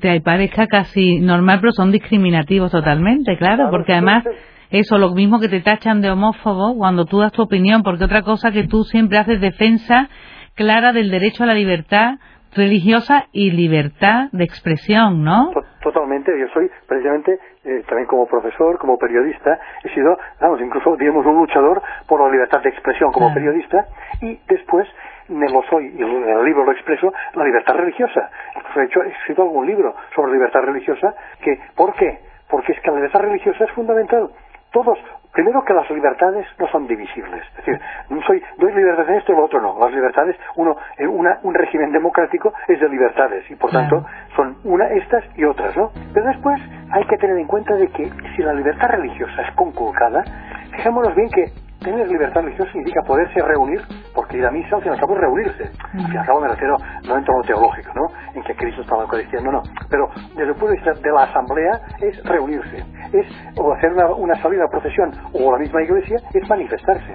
te 0.02 0.22
parezca 0.22 0.66
casi 0.66 1.20
normal, 1.20 1.60
pero 1.62 1.72
son 1.72 1.92
discriminativos 1.92 2.72
totalmente, 2.72 3.38
claro, 3.38 3.70
porque 3.70 3.94
además 3.94 4.24
eso, 4.70 4.98
lo 4.98 5.12
mismo 5.12 5.40
que 5.40 5.50
te 5.50 5.62
tachan 5.62 6.02
de 6.02 6.12
homófobo 6.12 6.76
cuando 6.78 7.06
tú 7.06 7.20
das 7.20 7.32
tu 7.32 7.44
opinión, 7.44 7.84
porque 7.84 8.04
otra 8.04 8.22
cosa 8.22 8.52
que 8.52 8.64
tú 8.64 8.84
siempre 8.84 9.18
haces 9.18 9.40
defensa 9.40 10.10
clara 10.56 10.92
del 10.92 11.10
derecho 11.10 11.44
a 11.44 11.48
la 11.48 11.54
libertad 11.54 12.16
religiosa 12.56 13.28
y 13.32 13.52
libertad 13.52 14.30
de 14.32 14.44
expresión, 14.44 15.24
¿no? 15.24 15.52
Totalmente, 15.82 16.32
yo 16.40 16.48
soy 16.54 16.70
precisamente 16.88 17.40
eh, 17.64 17.84
también 17.88 18.08
como 18.08 18.26
profesor, 18.26 18.78
como 18.80 18.98
periodista, 18.98 19.60
he 19.84 19.94
sido, 19.94 20.18
vamos, 20.42 20.60
incluso 20.62 20.96
digamos 20.98 21.26
un 21.26 21.36
luchador 21.36 21.82
por 22.08 22.20
la 22.20 22.32
libertad 22.32 22.62
de 22.62 22.70
expresión 22.70 23.12
como 23.12 23.34
periodista 23.34 23.86
y 24.22 24.40
después 24.48 24.88
me 25.30 25.50
lo 25.50 25.62
soy, 25.70 25.88
y 25.88 26.02
en 26.02 26.30
el 26.30 26.46
libro 26.46 26.66
lo 26.66 26.72
expreso, 26.72 27.12
la 27.36 27.44
libertad 27.44 27.76
religiosa. 27.76 28.30
Incluso 28.56 28.80
he, 28.80 28.86
hecho, 28.86 29.04
he 29.04 29.10
escrito 29.10 29.44
algún 29.44 29.68
libro 29.68 29.96
sobre 30.16 30.34
libertad 30.34 30.62
religiosa 30.62 31.14
que, 31.42 31.60
¿por 31.76 31.94
qué? 31.94 32.20
Porque 32.50 32.72
es 32.72 32.80
que 32.80 32.90
la 32.90 32.96
libertad 32.96 33.20
religiosa 33.20 33.66
es 33.66 33.72
fundamental 33.72 34.30
todos, 34.72 34.98
primero 35.34 35.64
que 35.64 35.74
las 35.74 35.90
libertades 35.90 36.46
no 36.60 36.68
son 36.68 36.88
divisibles. 36.88 37.44
Es 37.52 37.66
decir, 37.66 37.80
no 38.10 38.22
soy, 38.24 38.42
doy 38.58 38.74
libertad 38.74 39.10
en 39.10 39.16
esto 39.16 39.34
y 39.34 39.36
lo 39.36 39.46
otro 39.46 39.62
no. 39.62 39.78
Las 39.80 39.92
libertades, 39.92 40.36
uno, 40.56 40.76
eh, 40.98 41.08
un 41.08 41.54
régimen 41.54 41.92
democrático 41.92 42.54
es 42.68 42.80
de 42.80 42.90
libertades 42.90 43.50
y 43.50 43.56
por 43.56 43.72
tanto 43.72 44.06
son 44.36 44.58
una, 44.64 44.88
estas 44.90 45.24
y 45.36 45.44
otras, 45.44 45.76
¿no? 45.78 45.92
Pero 46.14 46.26
después 46.28 46.60
hay 46.92 47.06
que 47.06 47.18
tener 47.18 47.38
en 47.38 47.48
cuenta 47.48 47.76
de 47.76 47.88
que 47.90 48.10
si 48.36 48.42
la 48.42 48.54
libertad 48.54 48.90
religiosa 48.90 49.42
es 49.44 49.56
conculcada, 49.56 50.24
fijémonos 50.72 51.16
bien 51.16 51.30
que 51.30 51.52
tener 51.84 52.08
libertad 52.08 52.42
religiosa 52.42 52.72
significa 52.72 53.02
poderse 53.04 53.42
reunir, 53.42 53.82
porque 54.18 54.38
ir 54.38 54.46
a 54.48 54.50
misa 54.50 54.76
al 54.76 54.82
fin 54.82 54.92
y 54.92 54.96
al 54.96 55.00
cabo 55.00 55.14
es 55.14 55.22
reunirse. 55.22 55.64
Al 55.64 55.92
fin 55.92 56.12
y 56.12 56.18
al 56.18 56.26
cabo 56.26 56.42
me 56.42 56.48
refiero 56.48 56.76
no 57.08 57.18
en 57.18 57.24
tono 57.24 57.42
teológico, 57.46 57.92
¿no? 57.94 58.08
En 58.34 58.42
que 58.42 58.56
Cristo 58.56 58.82
está 58.82 58.96
en 58.96 59.02
la 59.02 59.42
no, 59.44 59.52
no. 59.52 59.64
Pero 59.92 60.10
desde 60.36 60.50
el 60.50 60.56
punto 60.56 60.70
de 60.70 60.74
vista 60.74 60.94
de 60.94 61.12
la 61.12 61.22
asamblea 61.22 61.80
es 62.02 62.24
reunirse, 62.24 62.84
es 63.14 63.28
o 63.60 63.72
hacer 63.74 63.94
una, 63.94 64.34
salida 64.42 64.66
a 64.66 64.70
procesión 64.70 65.12
o 65.34 65.52
la 65.52 65.60
misma 65.60 65.84
iglesia 65.84 66.18
es 66.34 66.50
manifestarse. 66.50 67.14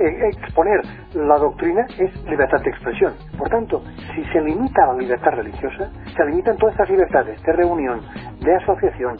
Eh, 0.00 0.28
exponer 0.32 0.80
la 1.14 1.38
doctrina 1.38 1.86
es 1.96 2.24
libertad 2.24 2.60
de 2.64 2.70
expresión. 2.70 3.14
Por 3.38 3.48
tanto, 3.48 3.84
si 4.16 4.24
se 4.32 4.40
limita 4.40 4.86
la 4.88 4.94
libertad 4.94 5.30
religiosa, 5.30 5.88
se 6.16 6.24
limitan 6.24 6.56
todas 6.56 6.74
estas 6.74 6.90
libertades 6.90 7.40
de 7.44 7.52
reunión, 7.52 8.00
de 8.40 8.56
asociación, 8.56 9.16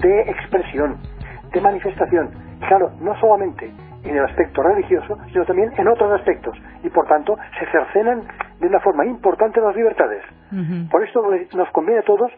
de 0.00 0.20
expresión, 0.30 0.96
de 1.52 1.60
manifestación. 1.60 2.30
Claro, 2.68 2.92
no 3.00 3.18
solamente 3.18 3.72
en 4.08 4.16
el 4.16 4.24
aspecto 4.24 4.62
religioso, 4.62 5.18
sino 5.32 5.44
también 5.44 5.72
en 5.76 5.88
otros 5.88 6.10
aspectos. 6.12 6.56
Y 6.82 6.88
por 6.88 7.06
tanto, 7.06 7.36
se 7.58 7.66
cercenan 7.66 8.22
de 8.58 8.66
una 8.66 8.80
forma 8.80 9.04
importante 9.04 9.60
las 9.60 9.76
libertades. 9.76 10.24
Por 10.90 11.04
esto 11.04 11.22
nos 11.54 11.70
conviene 11.70 12.00
a 12.00 12.04
todos, 12.04 12.32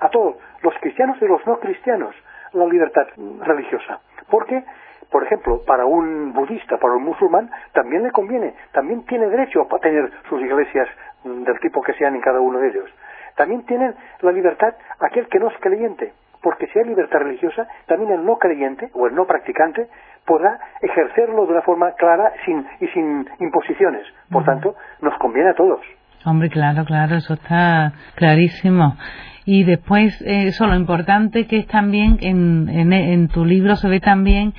a 0.00 0.08
todos, 0.08 0.36
los 0.62 0.74
cristianos 0.80 1.16
y 1.20 1.26
los 1.26 1.46
no 1.46 1.58
cristianos, 1.60 2.14
la 2.52 2.66
libertad 2.66 3.06
religiosa. 3.40 4.00
Porque, 4.28 4.64
por 5.10 5.22
ejemplo, 5.22 5.60
para 5.66 5.84
un 5.84 6.32
budista, 6.32 6.78
para 6.78 6.94
un 6.94 7.04
musulmán, 7.04 7.50
también 7.72 8.02
le 8.02 8.10
conviene, 8.10 8.54
también 8.72 9.04
tiene 9.04 9.28
derecho 9.28 9.66
a 9.70 9.78
tener 9.78 10.10
sus 10.28 10.40
iglesias 10.40 10.88
del 11.24 11.58
tipo 11.60 11.80
que 11.82 11.94
sean 11.94 12.14
en 12.14 12.20
cada 12.20 12.40
uno 12.40 12.58
de 12.58 12.68
ellos. 12.68 12.90
También 13.36 13.64
tiene 13.66 13.94
la 14.20 14.32
libertad 14.32 14.74
aquel 15.00 15.28
que 15.28 15.38
no 15.38 15.48
es 15.48 15.56
creyente, 15.60 16.12
porque 16.42 16.66
si 16.68 16.78
hay 16.78 16.84
libertad 16.84 17.20
religiosa, 17.20 17.66
también 17.86 18.12
el 18.12 18.24
no 18.24 18.36
creyente 18.36 18.90
o 18.92 19.06
el 19.06 19.14
no 19.14 19.26
practicante 19.26 19.88
podrá 20.26 20.58
ejercerlo 20.80 21.46
de 21.46 21.52
una 21.52 21.62
forma 21.62 21.92
clara 21.92 22.32
sin, 22.44 22.66
y 22.80 22.86
sin 22.88 23.26
imposiciones. 23.40 24.02
Por 24.30 24.44
tanto, 24.44 24.74
nos 25.00 25.16
conviene 25.18 25.50
a 25.50 25.54
todos. 25.54 25.80
Hombre, 26.24 26.48
claro, 26.48 26.84
claro, 26.84 27.16
eso 27.16 27.34
está 27.34 27.92
clarísimo. 28.14 28.96
Y 29.44 29.64
después, 29.64 30.20
eh, 30.22 30.48
eso, 30.48 30.66
lo 30.66 30.74
importante 30.74 31.46
que 31.46 31.58
es 31.58 31.66
también, 31.66 32.18
en, 32.20 32.92
en, 32.92 33.28
tu 33.28 33.44
libro 33.44 33.76
se 33.76 33.88
ve 33.88 34.00
también 34.00 34.54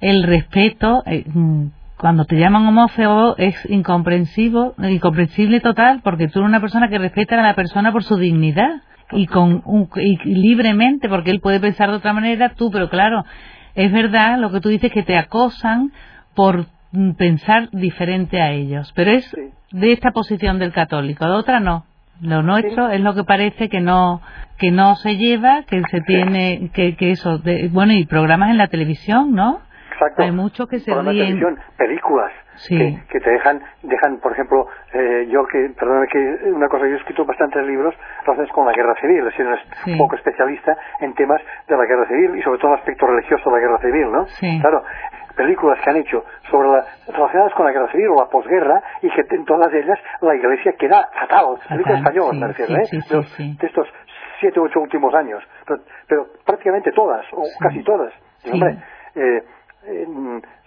el 0.00 0.24
respeto, 0.24 1.04
eh, 1.06 1.24
mm, 1.32 1.66
cuando 1.96 2.24
te 2.24 2.36
llaman 2.36 2.66
homófobo 2.66 3.36
es 3.38 3.54
incomprensivo, 3.70 4.74
incomprensible 4.78 5.60
total, 5.60 6.00
porque 6.02 6.26
tú 6.26 6.40
eres 6.40 6.48
una 6.48 6.60
persona 6.60 6.88
que 6.88 6.98
respeta 6.98 7.38
a 7.38 7.42
la 7.42 7.54
persona 7.54 7.92
por 7.92 8.02
su 8.02 8.16
dignidad 8.16 8.82
y 9.12 9.26
con 9.26 9.62
y 9.96 10.16
libremente, 10.24 11.08
porque 11.08 11.30
él 11.30 11.40
puede 11.40 11.60
pensar 11.60 11.90
de 11.90 11.96
otra 11.96 12.12
manera, 12.12 12.50
tú, 12.50 12.70
pero 12.72 12.90
claro, 12.90 13.24
es 13.74 13.92
verdad 13.92 14.38
lo 14.38 14.50
que 14.50 14.60
tú 14.60 14.68
dices 14.68 14.92
que 14.92 15.02
te 15.02 15.16
acosan 15.16 15.92
por 16.34 16.66
pensar 17.18 17.68
diferente 17.72 18.40
a 18.40 18.52
ellos, 18.52 18.92
pero 18.94 19.10
es 19.10 19.34
de 19.72 19.92
esta 19.92 20.12
posición 20.12 20.58
del 20.58 20.72
católico, 20.72 21.24
de 21.24 21.32
otra 21.32 21.60
no. 21.60 21.84
Lo 22.20 22.42
nuestro 22.42 22.90
es 22.90 23.00
lo 23.00 23.14
que 23.14 23.24
parece 23.24 23.68
que 23.68 23.80
no 23.80 24.22
que 24.56 24.70
no 24.70 24.94
se 24.94 25.16
lleva, 25.16 25.64
que 25.64 25.82
se 25.90 26.00
tiene 26.02 26.70
que, 26.72 26.94
que 26.96 27.10
eso, 27.10 27.38
de, 27.38 27.68
bueno 27.72 27.92
y 27.92 28.06
programas 28.06 28.50
en 28.50 28.58
la 28.58 28.68
televisión, 28.68 29.34
¿no? 29.34 29.60
Exacto. 29.92 30.22
Hay 30.22 30.30
mucho 30.30 30.68
que 30.68 30.78
se 30.78 30.92
televisión, 30.92 31.58
películas 31.76 32.30
que, 32.68 32.98
que, 33.08 33.20
te 33.20 33.30
dejan, 33.30 33.60
dejan 33.82 34.18
por 34.18 34.32
ejemplo, 34.32 34.66
eh, 34.92 35.26
yo 35.30 35.46
que, 35.46 35.70
perdóname 35.78 36.06
que 36.08 36.18
una 36.50 36.68
cosa, 36.68 36.86
yo 36.86 36.94
he 36.94 36.98
escrito 36.98 37.24
bastantes 37.24 37.66
libros 37.66 37.94
relacionados 38.20 38.52
con 38.52 38.66
la 38.66 38.72
guerra 38.72 38.94
civil, 39.00 39.26
he 39.26 39.36
sido 39.36 39.50
un 39.86 39.98
poco 39.98 40.16
especialista 40.16 40.76
en 41.00 41.14
temas 41.14 41.40
de 41.68 41.76
la 41.76 41.84
guerra 41.84 42.06
civil 42.06 42.36
y 42.36 42.42
sobre 42.42 42.58
todo 42.58 42.72
el 42.72 42.78
aspecto 42.78 43.06
religioso 43.06 43.50
de 43.50 43.56
la 43.56 43.60
guerra 43.60 43.78
civil, 43.78 44.12
¿no? 44.12 44.26
Claro, 44.60 44.84
películas 45.36 45.78
que 45.82 45.90
han 45.90 45.96
hecho 45.96 46.24
sobre 46.50 46.68
la, 46.68 46.84
relacionadas 47.08 47.54
con 47.54 47.66
la 47.66 47.72
guerra 47.72 47.90
civil 47.90 48.08
o 48.08 48.20
la 48.20 48.30
posguerra 48.30 48.82
y 49.02 49.10
que 49.10 49.24
en 49.34 49.44
todas 49.44 49.72
ellas 49.72 49.98
la 50.20 50.34
iglesia 50.34 50.72
queda 50.78 51.08
fatal, 51.12 51.58
películas 51.68 51.98
españolas 51.98 52.36
me 52.36 52.46
refiero, 52.48 52.74
¿eh? 52.74 52.88
de, 52.90 53.66
estos 53.66 53.88
siete 54.40 54.60
o 54.60 54.64
ocho 54.64 54.80
últimos 54.80 55.14
años, 55.14 55.42
pero, 56.06 56.26
prácticamente 56.44 56.92
todas, 56.92 57.24
o 57.32 57.44
casi 57.60 57.82
todas. 57.82 58.12
Hombre, 58.52 58.76
eh, 59.14 59.42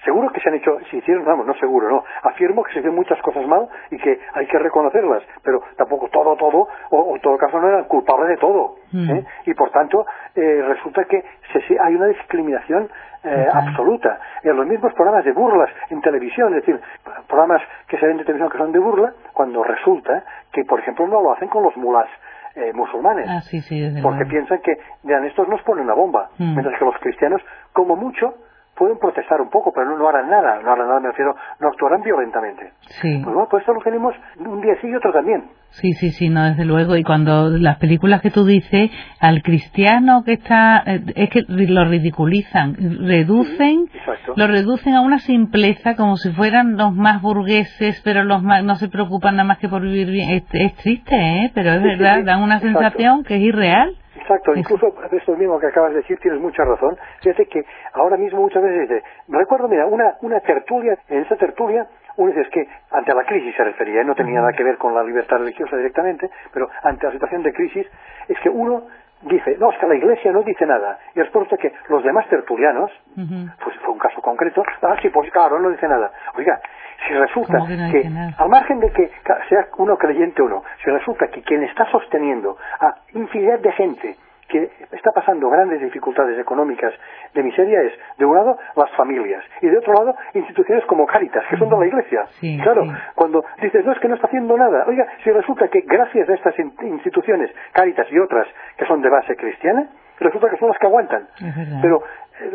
seguro 0.07 0.31
que 0.31 0.39
se 0.39 0.47
han 0.47 0.55
hecho, 0.55 0.71
si 0.89 0.97
hicieron, 0.97 1.25
vamos, 1.25 1.45
no 1.45 1.53
seguro, 1.55 1.89
no, 1.89 2.03
afirmo 2.23 2.63
que 2.63 2.71
se 2.71 2.79
hicieron 2.79 2.95
muchas 2.95 3.21
cosas 3.21 3.45
mal 3.45 3.67
y 3.91 3.97
que 3.97 4.17
hay 4.33 4.47
que 4.47 4.57
reconocerlas, 4.57 5.21
pero 5.43 5.61
tampoco 5.75 6.07
todo, 6.07 6.37
todo, 6.37 6.65
o, 6.91 7.15
en 7.15 7.21
todo 7.21 7.37
caso 7.37 7.59
no 7.59 7.67
eran 7.67 7.83
culpables 7.85 8.29
de 8.29 8.37
todo. 8.37 8.75
Mm. 8.93 9.11
¿eh? 9.11 9.25
Y 9.47 9.53
por 9.53 9.69
tanto, 9.71 10.05
eh, 10.33 10.63
resulta 10.65 11.03
que 11.03 11.21
se, 11.51 11.77
hay 11.77 11.95
una 11.95 12.07
discriminación 12.07 12.89
eh, 13.25 13.47
absoluta. 13.51 14.17
En 14.43 14.55
los 14.55 14.65
mismos 14.65 14.93
programas 14.93 15.25
de 15.25 15.33
burlas 15.33 15.69
en 15.89 15.99
televisión, 16.01 16.55
es 16.55 16.65
decir, 16.65 16.79
programas 17.27 17.61
que 17.89 17.97
se 17.97 18.05
ven 18.05 18.17
en 18.17 18.25
televisión 18.25 18.49
que 18.49 18.57
son 18.57 18.71
de 18.71 18.79
burla, 18.79 19.13
cuando 19.33 19.61
resulta 19.61 20.23
que, 20.53 20.63
por 20.63 20.79
ejemplo, 20.79 21.05
no 21.05 21.21
lo 21.21 21.33
hacen 21.33 21.49
con 21.49 21.63
los 21.63 21.75
mulas 21.75 22.07
eh, 22.55 22.71
musulmanes. 22.73 23.27
Ah, 23.29 23.41
sí, 23.41 23.59
sí, 23.59 23.99
porque 24.01 24.25
piensan 24.25 24.59
que, 24.61 24.77
vean, 25.03 25.25
estos 25.25 25.49
nos 25.49 25.61
ponen 25.63 25.83
una 25.83 25.93
bomba, 25.93 26.29
mm. 26.37 26.53
mientras 26.53 26.79
que 26.79 26.85
los 26.85 26.95
cristianos, 26.99 27.41
como 27.73 27.97
mucho, 27.97 28.35
pueden 28.77 28.97
protestar 28.97 29.41
un 29.41 29.49
poco, 29.49 29.71
pero 29.73 29.97
no, 29.97 30.07
harán 30.07 30.29
nada, 30.29 30.59
no 30.61 30.71
harán 30.71 30.87
nada, 30.87 30.99
me 30.99 31.09
refiero, 31.09 31.35
no 31.59 31.67
actuarán 31.67 32.01
violentamente. 32.01 32.73
Sí. 33.01 33.19
Pues 33.23 33.33
bueno, 33.33 33.47
pues 33.49 33.61
esto 33.61 33.73
lo 33.73 33.81
tenemos 33.81 34.15
un 34.39 34.61
día 34.61 34.75
sí 34.81 34.87
y 34.87 34.95
otro 34.95 35.11
también. 35.11 35.45
Sí, 35.69 35.93
sí, 35.93 36.11
sí, 36.11 36.29
no, 36.29 36.43
desde 36.45 36.65
luego. 36.65 36.95
Y 36.95 37.03
cuando 37.03 37.49
las 37.49 37.77
películas 37.77 38.21
que 38.21 38.31
tú 38.31 38.45
dices, 38.45 38.89
al 39.19 39.43
cristiano 39.43 40.23
que 40.23 40.33
está, 40.33 40.83
eh, 40.85 41.01
es 41.15 41.29
que 41.29 41.43
lo 41.47 41.85
ridiculizan, 41.85 42.75
reducen, 43.05 43.89
lo 44.35 44.47
reducen 44.47 44.95
a 44.95 45.01
una 45.01 45.19
simpleza 45.19 45.95
como 45.95 46.17
si 46.17 46.31
fueran 46.31 46.77
los 46.77 46.93
más 46.93 47.21
burgueses, 47.21 48.01
pero 48.03 48.23
los 48.23 48.41
más, 48.43 48.63
no 48.63 48.75
se 48.75 48.87
preocupan 48.87 49.35
nada 49.35 49.47
más 49.47 49.57
que 49.57 49.67
por 49.67 49.81
vivir 49.81 50.09
bien. 50.09 50.29
Es, 50.29 50.75
triste, 50.75 51.15
¿eh? 51.15 51.51
Pero 51.53 51.73
es 51.73 51.83
verdad, 51.83 52.23
dan 52.23 52.41
una 52.41 52.59
sensación 52.59 53.23
que 53.23 53.35
es 53.35 53.41
irreal. 53.41 53.95
Exacto, 54.19 54.55
incluso 54.55 54.93
esto 55.11 55.35
mismo 55.35 55.59
que 55.59 55.67
acabas 55.67 55.91
de 55.91 55.97
decir 55.97 56.17
tienes 56.19 56.41
mucha 56.41 56.63
razón. 56.63 56.97
Fíjate 57.21 57.45
que 57.45 57.63
ahora 57.93 58.17
mismo 58.17 58.41
muchas 58.41 58.63
veces 58.63 58.89
dice, 58.89 59.03
recuerdo, 59.27 59.67
mira, 59.67 59.85
una, 59.85 60.15
una 60.21 60.39
tertulia, 60.39 60.97
en 61.07 61.21
esa 61.21 61.35
tertulia 61.35 61.87
uno 62.17 62.31
dice 62.31 62.49
que 62.49 62.67
ante 62.91 63.13
la 63.13 63.23
crisis 63.25 63.55
se 63.55 63.63
refería, 63.63 64.01
¿eh? 64.01 64.05
no 64.05 64.15
tenía 64.15 64.39
nada 64.39 64.51
que 64.53 64.63
ver 64.63 64.77
con 64.77 64.93
la 64.95 65.03
libertad 65.03 65.37
religiosa 65.37 65.77
directamente, 65.77 66.29
pero 66.51 66.67
ante 66.81 67.05
la 67.05 67.11
situación 67.11 67.43
de 67.43 67.53
crisis 67.53 67.85
es 68.27 68.39
que 68.39 68.49
uno 68.49 68.87
dice, 69.21 69.55
no, 69.59 69.71
es 69.71 69.77
que 69.77 69.87
la 69.87 69.95
iglesia 69.95 70.31
no 70.31 70.41
dice 70.41 70.65
nada. 70.65 70.97
Y 71.15 71.21
resulta 71.21 71.57
que 71.57 71.71
los 71.89 72.03
demás 72.03 72.27
tertulianos, 72.27 72.91
pues 73.15 73.75
fue 73.83 73.93
un 73.93 73.99
caso 73.99 74.21
concreto, 74.21 74.63
ah, 74.81 74.95
sí, 75.01 75.09
pues 75.09 75.29
claro, 75.31 75.59
no 75.59 75.69
dice 75.69 75.87
nada. 75.87 76.11
Oiga, 76.35 76.59
si 77.05 77.13
resulta 77.13 77.59
que, 77.91 78.09
al 78.37 78.49
margen 78.49 78.79
de 78.79 78.91
que 78.91 79.11
sea 79.49 79.67
uno 79.77 79.97
creyente 79.97 80.41
o 80.41 80.49
no, 80.49 80.63
si 80.83 80.89
resulta 80.89 81.27
que 81.27 81.41
quien 81.41 81.63
está 81.63 81.85
sosteniendo 81.91 82.57
a 82.79 82.95
infinidad 83.13 83.59
de 83.59 83.71
gente 83.73 84.15
que 84.47 84.71
está 84.91 85.11
pasando 85.11 85.49
grandes 85.49 85.81
dificultades 85.81 86.39
económicas 86.39 86.93
de 87.33 87.43
miseria 87.43 87.81
es, 87.81 87.93
de 88.17 88.25
un 88.25 88.35
lado, 88.35 88.57
las 88.75 88.89
familias 88.91 89.43
y 89.61 89.67
de 89.67 89.77
otro 89.77 89.93
lado, 89.93 90.15
instituciones 90.33 90.85
como 90.85 91.05
Cáritas, 91.05 91.43
que 91.49 91.57
son 91.57 91.69
de 91.69 91.77
la 91.77 91.85
Iglesia. 91.85 92.25
claro, 92.63 92.83
cuando 93.15 93.43
dices, 93.61 93.85
no, 93.85 93.91
es 93.91 93.99
que 93.99 94.07
no 94.07 94.15
está 94.15 94.27
haciendo 94.27 94.57
nada. 94.57 94.85
Oiga, 94.87 95.05
si 95.23 95.31
resulta 95.31 95.67
que 95.67 95.81
gracias 95.81 96.29
a 96.29 96.33
estas 96.33 96.57
instituciones, 96.59 97.51
Cáritas 97.73 98.07
y 98.09 98.19
otras 98.19 98.47
que 98.77 98.85
son 98.85 99.01
de 99.01 99.09
base 99.09 99.35
cristiana, 99.35 99.87
resulta 100.19 100.49
que 100.49 100.57
son 100.57 100.69
las 100.69 100.77
que 100.77 100.87
aguantan. 100.87 101.27
Pero 101.81 102.03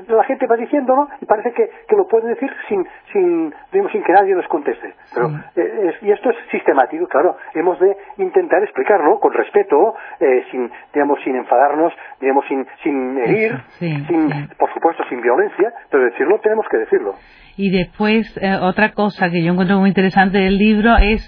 la 0.08 0.24
gente 0.24 0.46
va 0.46 0.56
diciéndolo 0.56 1.08
y 1.20 1.26
parece 1.26 1.52
que, 1.52 1.70
que 1.88 1.96
lo 1.96 2.06
pueden 2.06 2.28
decir 2.28 2.50
sin, 2.68 2.86
sin, 3.12 3.54
digamos, 3.72 3.92
sin 3.92 4.02
que 4.02 4.12
nadie 4.12 4.34
les 4.34 4.46
conteste. 4.46 4.94
Pero, 5.14 5.30
eh, 5.56 5.94
y 6.02 6.10
esto 6.10 6.30
es 6.30 6.36
sistemático, 6.50 7.06
claro. 7.06 7.36
Hemos 7.54 7.78
de 7.80 7.96
intentar 8.18 8.62
explicarlo 8.62 9.18
con 9.18 9.32
respeto, 9.32 9.94
eh, 10.20 10.44
sin, 10.50 10.70
digamos, 10.92 11.18
sin 11.24 11.36
enfadarnos, 11.36 11.92
digamos, 12.20 12.44
sin, 12.48 12.66
sin 12.82 13.18
herir, 13.18 13.58
sin, 13.78 14.48
por 14.58 14.72
supuesto, 14.72 15.04
sin 15.08 15.20
violencia, 15.20 15.72
pero 15.90 16.04
decirlo 16.04 16.38
tenemos 16.40 16.66
que 16.70 16.78
decirlo. 16.78 17.14
Y 17.56 17.70
después, 17.70 18.38
otra 18.62 18.92
cosa 18.92 19.30
que 19.30 19.42
yo 19.42 19.52
encuentro 19.52 19.78
muy 19.78 19.88
interesante 19.88 20.38
del 20.38 20.56
libro 20.56 20.96
es 20.96 21.22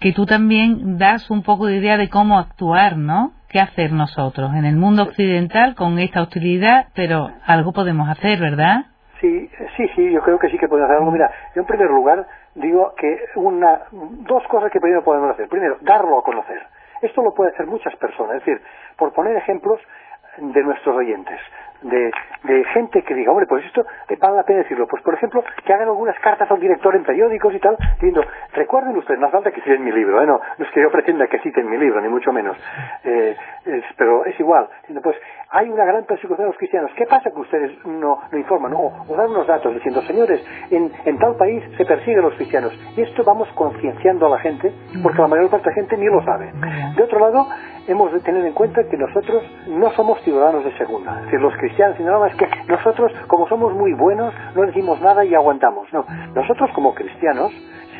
que 0.00 0.12
tú 0.12 0.26
también 0.26 0.96
das 0.98 1.30
un 1.30 1.42
poco 1.42 1.66
de 1.66 1.76
idea 1.76 1.96
de 1.96 2.08
cómo 2.08 2.38
actuar, 2.38 2.96
¿no? 2.96 3.32
¿Qué 3.48 3.60
hacer 3.60 3.92
nosotros 3.92 4.50
en 4.54 4.66
el 4.66 4.76
mundo 4.76 5.04
occidental 5.04 5.74
con 5.74 5.98
esta 5.98 6.20
hostilidad? 6.20 6.88
Pero 6.94 7.30
algo 7.46 7.72
podemos 7.72 8.06
hacer, 8.08 8.38
¿verdad? 8.38 8.84
Sí, 9.20 9.50
sí, 9.76 9.88
sí, 9.96 10.12
yo 10.12 10.20
creo 10.20 10.38
que 10.38 10.50
sí 10.50 10.58
que 10.58 10.68
podemos 10.68 10.90
hacer 10.90 10.98
algo. 10.98 11.10
Mira, 11.10 11.30
yo 11.54 11.62
en 11.62 11.66
primer 11.66 11.88
lugar 11.88 12.26
digo 12.54 12.94
que 12.96 13.18
una, 13.36 13.80
dos 13.90 14.42
cosas 14.48 14.70
que 14.70 14.80
primero 14.80 15.02
podemos 15.02 15.30
hacer. 15.30 15.48
Primero, 15.48 15.78
darlo 15.80 16.18
a 16.18 16.22
conocer. 16.22 16.60
Esto 17.00 17.22
lo 17.22 17.32
pueden 17.32 17.54
hacer 17.54 17.66
muchas 17.66 17.96
personas. 17.96 18.36
Es 18.36 18.44
decir, 18.44 18.62
por 18.96 19.14
poner 19.14 19.34
ejemplos 19.36 19.80
de 20.40 20.62
nuestros 20.62 20.96
oyentes 20.96 21.40
de, 21.82 22.10
de 22.44 22.64
gente 22.64 23.02
que 23.02 23.14
diga, 23.14 23.30
hombre, 23.30 23.46
pues 23.46 23.64
esto 23.64 23.84
vale 24.20 24.36
la 24.36 24.42
pena 24.42 24.60
decirlo. 24.60 24.86
Pues, 24.88 25.02
por 25.02 25.14
ejemplo, 25.14 25.44
que 25.64 25.72
hagan 25.72 25.88
algunas 25.88 26.18
cartas 26.20 26.50
al 26.50 26.60
director 26.60 26.94
en 26.96 27.04
periódicos 27.04 27.54
y 27.54 27.60
tal, 27.60 27.76
diciendo, 27.94 28.22
recuerden 28.52 28.96
ustedes, 28.96 29.20
no 29.20 29.30
falta 29.30 29.50
que 29.50 29.60
citen 29.60 29.84
mi 29.84 29.92
libro, 29.92 30.22
¿eh? 30.22 30.26
no, 30.26 30.40
no 30.58 30.64
es 30.64 30.70
que 30.72 30.80
yo 30.82 30.90
pretenda 30.90 31.26
que 31.26 31.38
citen 31.40 31.68
mi 31.68 31.78
libro, 31.78 32.00
ni 32.00 32.08
mucho 32.08 32.32
menos, 32.32 32.56
eh, 33.04 33.36
pero 33.96 34.24
es 34.24 34.38
igual. 34.40 34.68
Diciendo, 34.80 35.02
pues, 35.02 35.16
hay 35.50 35.68
una 35.68 35.84
gran 35.84 36.04
persecución 36.04 36.46
de 36.46 36.50
los 36.52 36.58
cristianos. 36.58 36.90
¿Qué 36.96 37.06
pasa 37.06 37.30
que 37.30 37.40
ustedes 37.40 37.86
no, 37.86 38.20
no 38.30 38.38
informan? 38.38 38.72
O, 38.74 39.04
o 39.08 39.16
dan 39.16 39.30
unos 39.30 39.46
datos 39.46 39.72
diciendo, 39.74 40.02
señores, 40.02 40.44
en, 40.70 40.90
en 41.04 41.18
tal 41.18 41.36
país 41.36 41.62
se 41.76 41.84
persigue 41.84 42.18
a 42.18 42.22
los 42.22 42.34
cristianos. 42.34 42.72
Y 42.96 43.02
esto 43.02 43.22
vamos 43.24 43.48
concienciando 43.54 44.26
a 44.26 44.30
la 44.30 44.38
gente, 44.38 44.72
porque 45.02 45.22
la 45.22 45.28
mayor 45.28 45.50
parte 45.50 45.70
de 45.70 45.76
la 45.76 45.80
gente 45.80 45.96
ni 45.96 46.06
lo 46.06 46.22
sabe. 46.22 46.52
De 46.96 47.02
otro 47.02 47.18
lado, 47.18 47.46
hemos 47.88 48.12
de 48.12 48.20
tener 48.20 48.44
en 48.44 48.52
cuenta 48.52 48.84
que 48.84 48.96
nosotros 48.96 49.42
no 49.66 49.90
somos 49.92 50.20
ciudadanos 50.22 50.64
de 50.64 50.76
segunda. 50.76 51.16
Es 51.20 51.24
decir, 51.24 51.40
los 51.40 51.56
cristianos, 51.56 51.96
sino 51.96 52.20
más 52.20 52.34
que 52.36 52.46
nosotros, 52.68 53.12
como 53.26 53.48
somos 53.48 53.72
muy 53.74 53.94
buenos, 53.94 54.32
no 54.54 54.62
decimos 54.62 55.00
nada 55.00 55.24
y 55.24 55.34
aguantamos. 55.34 55.90
No, 55.92 56.04
nosotros 56.34 56.70
como 56.74 56.94
cristianos, 56.94 57.50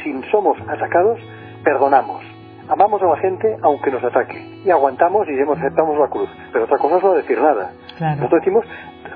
si 0.04 0.22
somos 0.30 0.58
atacados, 0.68 1.18
perdonamos. 1.64 2.22
Amamos 2.68 3.02
a 3.02 3.06
la 3.06 3.16
gente 3.16 3.56
aunque 3.62 3.90
nos 3.90 4.04
ataque. 4.04 4.38
Y 4.64 4.70
aguantamos 4.70 5.26
y 5.26 5.40
aceptamos 5.40 5.98
la 5.98 6.08
cruz. 6.08 6.28
Pero 6.52 6.64
otra 6.66 6.76
cosa 6.76 6.98
es 6.98 7.02
no 7.02 7.14
decir 7.14 7.40
nada. 7.40 7.70
Nosotros 7.98 8.40
decimos, 8.42 8.64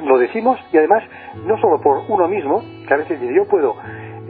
lo 0.05 0.19
decimos 0.19 0.59
y 0.73 0.79
además, 0.79 1.05
no 1.45 1.59
solo 1.59 1.81
por 1.83 2.03
uno 2.09 2.29
mismo, 2.29 2.63
que 2.89 2.95
a 2.95 2.97
veces 2.97 3.21
yo 3.21 3.47
puedo 3.47 3.77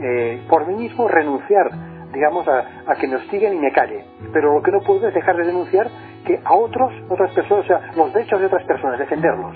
eh, 0.01 0.45
por 0.49 0.67
mí 0.67 0.75
mismo 0.75 1.07
renunciar 1.07 1.71
digamos, 2.13 2.47
a, 2.47 2.91
a, 2.91 2.95
que 2.95 3.07
nos 3.07 3.23
sigan 3.27 3.53
y 3.55 3.59
me 3.59 3.71
calle. 3.71 4.05
Pero 4.31 4.53
lo 4.53 4.61
que 4.61 4.71
no 4.71 4.81
puedo 4.81 5.07
es 5.07 5.13
dejar 5.15 5.35
de 5.35 5.45
denunciar 5.45 5.89
que 6.25 6.39
a 6.43 6.53
otros, 6.53 6.93
otras 7.09 7.31
personas, 7.33 7.65
o 7.65 7.67
sea, 7.67 7.81
los 7.95 8.13
derechos 8.13 8.39
de 8.39 8.45
otras 8.47 8.63
personas, 8.63 8.99
defenderlos. 8.99 9.55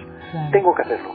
Tengo 0.51 0.75
que 0.75 0.81
hacerlo. 0.81 1.11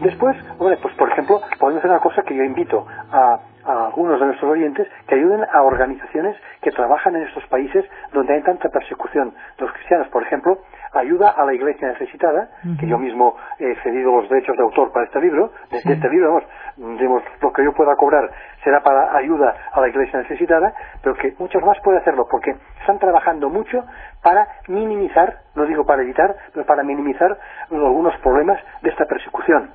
Después, 0.00 0.36
bueno, 0.58 0.76
pues 0.80 0.94
por 0.94 1.10
ejemplo, 1.10 1.40
podemos 1.58 1.80
hacer 1.80 1.90
una 1.90 2.00
cosa 2.00 2.22
que 2.22 2.34
yo 2.34 2.44
invito 2.44 2.86
a, 3.10 3.40
a, 3.64 3.86
algunos 3.86 4.20
de 4.20 4.26
nuestros 4.26 4.50
oyentes 4.50 4.86
que 5.08 5.16
ayuden 5.16 5.44
a 5.52 5.62
organizaciones 5.62 6.36
que 6.62 6.70
trabajan 6.70 7.16
en 7.16 7.22
estos 7.22 7.44
países 7.46 7.84
donde 8.12 8.34
hay 8.34 8.42
tanta 8.42 8.68
persecución 8.68 9.30
de 9.58 9.64
los 9.64 9.72
cristianos. 9.72 10.06
Por 10.08 10.22
ejemplo, 10.22 10.58
ayuda 10.98 11.30
a 11.30 11.44
la 11.44 11.54
iglesia 11.54 11.88
necesitada, 11.88 12.48
que 12.78 12.86
yo 12.86 12.98
mismo 12.98 13.36
he 13.58 13.74
cedido 13.82 14.20
los 14.20 14.28
derechos 14.28 14.56
de 14.56 14.62
autor 14.62 14.92
para 14.92 15.06
este 15.06 15.20
libro, 15.20 15.52
de, 15.70 15.78
este 15.78 16.08
libro, 16.08 16.42
digamos, 16.76 17.22
lo 17.40 17.52
que 17.52 17.64
yo 17.64 17.72
pueda 17.72 17.94
cobrar 17.96 18.30
será 18.62 18.80
para 18.82 19.16
ayuda 19.16 19.54
a 19.72 19.80
la 19.80 19.88
iglesia 19.88 20.20
necesitada, 20.20 20.72
pero 21.02 21.14
que 21.14 21.34
muchos 21.38 21.62
más 21.62 21.78
pueden 21.80 22.00
hacerlo, 22.00 22.26
porque 22.30 22.54
están 22.80 22.98
trabajando 22.98 23.48
mucho 23.48 23.84
para 24.22 24.46
minimizar, 24.68 25.38
no 25.54 25.64
digo 25.64 25.84
para 25.84 26.02
evitar, 26.02 26.34
pero 26.52 26.66
para 26.66 26.82
minimizar 26.82 27.38
algunos 27.70 28.16
problemas 28.18 28.58
de 28.82 28.90
esta 28.90 29.04
persecución. 29.06 29.70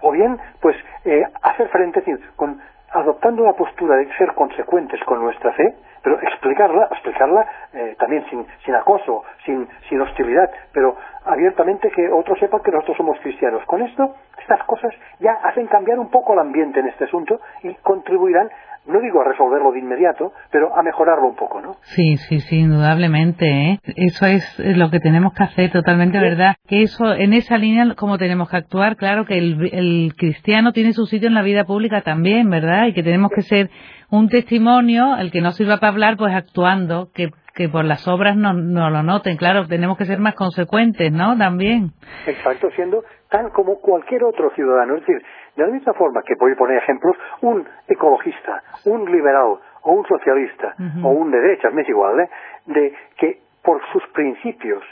O 0.00 0.12
bien, 0.12 0.38
pues, 0.60 0.76
eh, 1.04 1.22
hacer 1.42 1.68
frente, 1.68 2.02
con 2.36 2.60
adoptando 2.92 3.44
la 3.44 3.54
postura 3.54 3.96
de 3.96 4.12
ser 4.16 4.34
consecuentes 4.34 5.00
con 5.04 5.20
nuestra 5.20 5.52
fe, 5.52 5.76
pero 6.02 6.20
explicarla, 6.20 6.88
explicarla 6.90 7.46
eh, 7.72 7.96
también 7.98 8.24
sin, 8.28 8.46
sin 8.64 8.74
acoso, 8.74 9.24
sin, 9.44 9.68
sin 9.88 10.00
hostilidad, 10.00 10.50
pero 10.72 10.96
abiertamente 11.24 11.90
que 11.90 12.10
otros 12.10 12.38
sepan 12.38 12.60
que 12.62 12.70
nosotros 12.70 12.96
somos 12.96 13.18
cristianos. 13.20 13.64
Con 13.66 13.82
esto, 13.82 14.16
estas 14.38 14.62
cosas 14.64 14.92
ya 15.20 15.32
hacen 15.44 15.66
cambiar 15.68 15.98
un 15.98 16.10
poco 16.10 16.32
el 16.32 16.40
ambiente 16.40 16.80
en 16.80 16.88
este 16.88 17.04
asunto 17.04 17.40
y 17.62 17.74
contribuirán 17.76 18.50
no 18.86 19.00
digo 19.00 19.20
a 19.20 19.24
resolverlo 19.24 19.72
de 19.72 19.78
inmediato, 19.78 20.32
pero 20.50 20.76
a 20.76 20.82
mejorarlo 20.82 21.28
un 21.28 21.36
poco, 21.36 21.60
¿no? 21.60 21.76
Sí, 21.82 22.16
sí, 22.16 22.40
sí, 22.40 22.60
indudablemente. 22.60 23.46
¿eh? 23.46 23.78
Eso 23.96 24.26
es 24.26 24.58
lo 24.58 24.90
que 24.90 25.00
tenemos 25.00 25.32
que 25.34 25.44
hacer, 25.44 25.70
totalmente 25.70 26.18
verdad. 26.18 26.54
Que 26.66 26.82
eso, 26.82 27.14
en 27.14 27.32
esa 27.32 27.58
línea, 27.58 27.94
como 27.94 28.18
tenemos 28.18 28.50
que 28.50 28.56
actuar, 28.56 28.96
claro 28.96 29.24
que 29.24 29.38
el, 29.38 29.70
el 29.72 30.14
cristiano 30.16 30.72
tiene 30.72 30.92
su 30.92 31.06
sitio 31.06 31.28
en 31.28 31.34
la 31.34 31.42
vida 31.42 31.64
pública 31.64 32.02
también, 32.02 32.50
¿verdad? 32.50 32.86
Y 32.86 32.94
que 32.94 33.02
tenemos 33.02 33.30
que 33.32 33.42
ser 33.42 33.70
un 34.10 34.28
testimonio, 34.28 35.16
el 35.16 35.30
que 35.30 35.40
no 35.40 35.52
sirva 35.52 35.78
para 35.78 35.92
hablar, 35.92 36.16
pues 36.16 36.34
actuando, 36.34 37.10
que 37.14 37.30
que 37.54 37.68
por 37.68 37.84
las 37.84 38.08
obras 38.08 38.36
no, 38.36 38.54
no 38.54 38.90
lo 38.90 39.02
noten. 39.02 39.36
Claro, 39.36 39.66
tenemos 39.66 39.98
que 39.98 40.06
ser 40.06 40.18
más 40.18 40.34
consecuentes, 40.34 41.12
¿no? 41.12 41.36
También. 41.36 41.92
Exacto, 42.26 42.70
siendo 42.74 43.04
tan 43.32 43.48
como 43.50 43.80
cualquier 43.80 44.22
otro 44.24 44.50
ciudadano. 44.50 44.94
Es 44.94 45.00
decir, 45.00 45.24
de 45.56 45.66
la 45.66 45.72
misma 45.72 45.94
forma 45.94 46.22
que 46.22 46.34
voy 46.38 46.52
a 46.52 46.56
poner 46.56 46.76
ejemplos, 46.76 47.16
un 47.40 47.66
ecologista, 47.88 48.62
un 48.84 49.10
liberal 49.10 49.56
o 49.80 49.92
un 49.92 50.06
socialista 50.06 50.74
o 51.02 51.08
un 51.08 51.30
de 51.30 51.40
derechas, 51.40 51.72
me 51.72 51.82
es 51.82 51.88
igual, 51.88 52.20
¿eh? 52.20 52.30
de 52.66 52.94
que 53.16 53.40
por 53.64 53.80
sus 53.90 54.06
principios, 54.08 54.84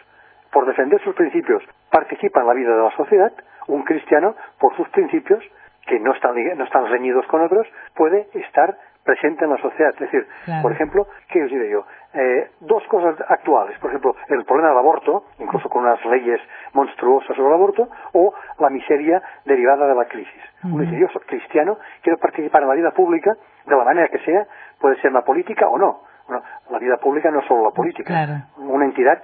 por 0.51 0.67
defender 0.67 1.01
sus 1.03 1.15
principios, 1.15 1.63
participa 1.91 2.41
en 2.41 2.47
la 2.47 2.55
vida 2.55 2.75
de 2.75 2.83
la 2.83 2.97
sociedad, 2.97 3.33
un 3.69 3.83
cristiano, 3.83 4.35
por 4.59 4.75
sus 4.75 4.89
principios, 4.89 5.45
que 5.87 6.01
no 6.01 6.13
están, 6.15 6.35
no 6.57 6.65
están 6.65 6.89
reñidos 6.89 7.27
con 7.27 7.43
otros, 7.43 7.67
puede 7.95 8.27
estar 8.33 8.77
presente 9.05 9.45
en 9.45 9.51
la 9.51 9.59
sociedad. 9.59 9.93
Es 9.95 10.01
decir, 10.01 10.27
por 10.63 10.73
ejemplo, 10.73 11.07
¿qué 11.29 11.43
os 11.43 11.51
diré 11.51 11.71
yo? 11.71 11.85
Eh, 12.13 12.51
dos 12.61 12.83
cosas 12.89 13.17
actuales, 13.29 13.79
por 13.79 13.91
ejemplo, 13.91 14.17
el 14.29 14.45
problema 14.45 14.71
del 14.71 14.79
aborto, 14.79 15.25
incluso 15.39 15.69
con 15.69 15.83
unas 15.83 16.05
leyes 16.07 16.41
monstruosas 16.73 17.37
sobre 17.37 17.49
el 17.49 17.55
aborto, 17.55 17.89
o 18.13 18.35
la 18.59 18.69
miseria 18.71 19.23
derivada 19.45 19.87
de 19.87 19.95
la 19.95 20.05
crisis. 20.07 20.43
Un 20.65 20.85
yo 20.91 21.09
cristiano, 21.27 21.79
quiero 22.03 22.19
participar 22.19 22.63
en 22.63 22.69
la 22.69 22.75
vida 22.75 22.91
pública 22.91 23.37
de 23.67 23.77
la 23.77 23.85
manera 23.85 24.09
que 24.09 24.19
sea, 24.21 24.47
puede 24.79 25.01
ser 25.01 25.13
la 25.13 25.23
política 25.23 25.69
o 25.69 25.79
no. 25.79 26.01
Bueno, 26.27 26.45
la 26.71 26.79
vida 26.79 26.97
pública 26.99 27.31
no 27.31 27.41
es 27.41 27.47
solo 27.47 27.65
la 27.65 27.71
política. 27.71 28.47
Una 28.57 28.85
entidad 28.85 29.21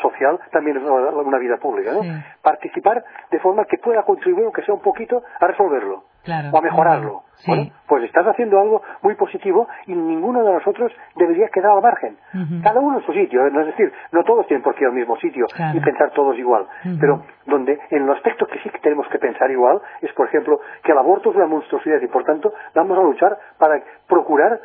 social 0.00 0.38
también 0.52 0.76
es 0.76 0.84
una 0.84 1.38
vida 1.38 1.56
pública, 1.56 1.92
¿no? 1.92 2.00
Participar 2.42 3.04
de 3.30 3.40
forma 3.40 3.64
que 3.64 3.78
pueda 3.78 4.02
contribuir, 4.02 4.44
aunque 4.44 4.62
sea 4.62 4.74
un 4.74 4.80
poquito, 4.80 5.22
a 5.40 5.46
resolverlo 5.48 6.04
o 6.52 6.56
a 6.56 6.60
mejorarlo. 6.60 7.23
Bueno, 7.46 7.70
pues 7.86 8.04
estás 8.04 8.26
haciendo 8.26 8.58
algo 8.58 8.82
muy 9.02 9.14
positivo 9.14 9.68
y 9.86 9.94
ninguno 9.94 10.42
de 10.42 10.52
nosotros 10.52 10.92
debería 11.16 11.48
quedar 11.48 11.72
al 11.72 11.82
margen. 11.82 12.16
Cada 12.62 12.80
uno 12.80 12.98
en 12.98 13.06
su 13.06 13.12
sitio, 13.12 13.46
¿eh? 13.46 13.50
es 13.50 13.66
decir, 13.66 13.92
no 14.12 14.24
todos 14.24 14.46
tienen 14.46 14.62
por 14.62 14.74
qué 14.74 14.84
ir 14.84 14.88
al 14.88 14.94
mismo 14.94 15.16
sitio 15.18 15.46
y 15.74 15.80
pensar 15.80 16.10
todos 16.12 16.36
igual. 16.38 16.66
Pero 17.00 17.22
donde 17.46 17.78
en 17.90 18.06
los 18.06 18.16
aspectos 18.16 18.48
que 18.48 18.58
sí 18.60 18.70
que 18.70 18.78
tenemos 18.78 19.06
que 19.08 19.18
pensar 19.18 19.50
igual 19.50 19.80
es, 20.00 20.12
por 20.12 20.26
ejemplo, 20.28 20.60
que 20.82 20.92
el 20.92 20.98
aborto 20.98 21.30
es 21.30 21.36
una 21.36 21.46
monstruosidad 21.46 22.00
y 22.00 22.08
por 22.08 22.24
tanto 22.24 22.52
vamos 22.74 22.98
a 22.98 23.02
luchar 23.02 23.36
para 23.58 23.82
procurar 24.08 24.60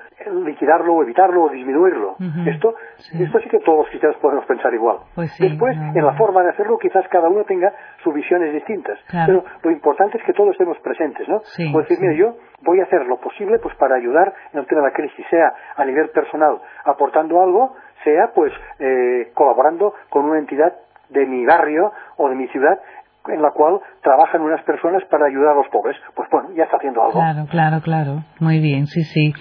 liquidarlo 0.45 0.95
o 0.95 1.03
evitarlo 1.03 1.43
o 1.43 1.49
disminuirlo. 1.49 2.15
Esto, 2.45 2.75
sí. 2.97 3.23
esto 3.23 3.39
sí 3.39 3.49
que 3.49 3.59
todos 3.59 3.79
los 3.79 3.87
cristianos 3.87 4.17
podemos 4.21 4.45
pensar 4.45 4.73
igual. 4.73 4.97
Pues 5.15 5.37
Después, 5.39 5.75
en 5.77 6.05
la 6.05 6.13
forma 6.13 6.43
de 6.43 6.49
hacerlo, 6.49 6.77
quizás 6.77 7.07
cada 7.09 7.29
uno 7.29 7.43
tenga 7.43 7.73
sus 8.03 8.13
visiones 8.13 8.53
distintas. 8.53 8.99
Pero 9.25 9.43
lo 9.63 9.71
importante 9.71 10.17
es 10.17 10.23
que 10.23 10.33
todos 10.33 10.51
estemos 10.51 10.77
presentes, 10.79 11.27
¿no? 11.27 11.39
Sí, 11.43 11.71
decir, 11.73 11.97
mire, 11.99 12.15
yo 12.15 12.35
voy 12.61 12.79
a 12.79 12.83
hacer 12.83 13.05
lo 13.05 13.17
posible 13.17 13.59
pues 13.59 13.75
para 13.75 13.95
ayudar 13.95 14.33
en 14.53 14.59
el 14.59 14.67
tema 14.67 14.81
de 14.81 14.87
la 14.87 14.93
crisis, 14.93 15.25
sea 15.29 15.53
a 15.75 15.85
nivel 15.85 16.09
personal 16.09 16.59
aportando 16.85 17.41
algo, 17.41 17.75
sea 18.03 18.31
pues 18.33 18.51
eh, 18.79 19.31
colaborando 19.33 19.93
con 20.09 20.25
una 20.25 20.39
entidad 20.39 20.73
de 21.09 21.25
mi 21.25 21.45
barrio 21.45 21.91
o 22.17 22.29
de 22.29 22.35
mi 22.35 22.47
ciudad 22.49 22.79
en 23.27 23.41
la 23.41 23.51
cual 23.51 23.79
trabajan 24.01 24.41
unas 24.41 24.63
personas 24.63 25.03
para 25.05 25.25
ayudar 25.25 25.51
a 25.51 25.55
los 25.55 25.67
pobres. 25.67 25.97
Pues 26.15 26.29
bueno, 26.29 26.49
ya 26.55 26.63
está 26.63 26.77
haciendo 26.77 27.01
algo. 27.01 27.13
Claro, 27.13 27.45
claro, 27.49 27.81
claro. 27.81 28.23
Muy 28.39 28.59
bien, 28.59 28.87
sí, 28.87 29.03
sí. 29.03 29.33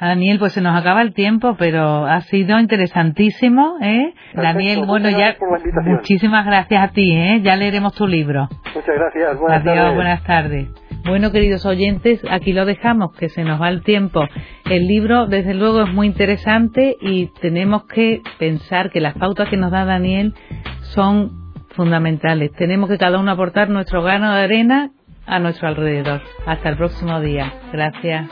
Daniel, 0.00 0.38
pues 0.38 0.52
se 0.52 0.60
nos 0.60 0.76
acaba 0.76 1.02
el 1.02 1.14
tiempo, 1.14 1.56
pero 1.58 2.06
ha 2.06 2.20
sido 2.22 2.58
interesantísimo, 2.58 3.76
¿eh? 3.80 4.14
Daniel, 4.34 4.84
bueno, 4.86 5.10
ya 5.10 5.36
muchísimas 5.84 6.44
gracias 6.46 6.82
a 6.82 6.88
ti, 6.92 7.12
¿eh? 7.12 7.40
Ya 7.42 7.56
leeremos 7.56 7.94
tu 7.94 8.06
libro. 8.06 8.48
Muchas 8.74 8.94
gracias. 8.94 9.38
Buenas 9.38 9.60
Adiós, 9.60 9.76
tardes. 9.76 9.94
buenas 9.94 10.24
tardes. 10.24 10.68
Bueno, 11.06 11.32
queridos 11.32 11.66
oyentes, 11.66 12.22
aquí 12.30 12.52
lo 12.54 12.64
dejamos, 12.64 13.14
que 13.14 13.28
se 13.28 13.44
nos 13.44 13.60
va 13.60 13.68
el 13.68 13.82
tiempo. 13.82 14.26
El 14.70 14.86
libro, 14.86 15.26
desde 15.26 15.52
luego, 15.52 15.82
es 15.82 15.92
muy 15.92 16.06
interesante 16.06 16.96
y 17.00 17.30
tenemos 17.42 17.86
que 17.86 18.22
pensar 18.38 18.90
que 18.90 19.00
las 19.00 19.14
pautas 19.14 19.48
que 19.50 19.58
nos 19.58 19.70
da 19.70 19.84
Daniel 19.84 20.34
son 20.80 21.52
fundamentales. 21.70 22.52
Tenemos 22.52 22.88
que 22.88 22.96
cada 22.96 23.18
uno 23.18 23.30
aportar 23.32 23.68
nuestro 23.68 24.02
grano 24.02 24.34
de 24.34 24.44
arena 24.44 24.90
a 25.26 25.38
nuestro 25.38 25.68
alrededor. 25.68 26.22
Hasta 26.46 26.70
el 26.70 26.76
próximo 26.76 27.20
día. 27.20 27.52
Gracias. 27.72 28.28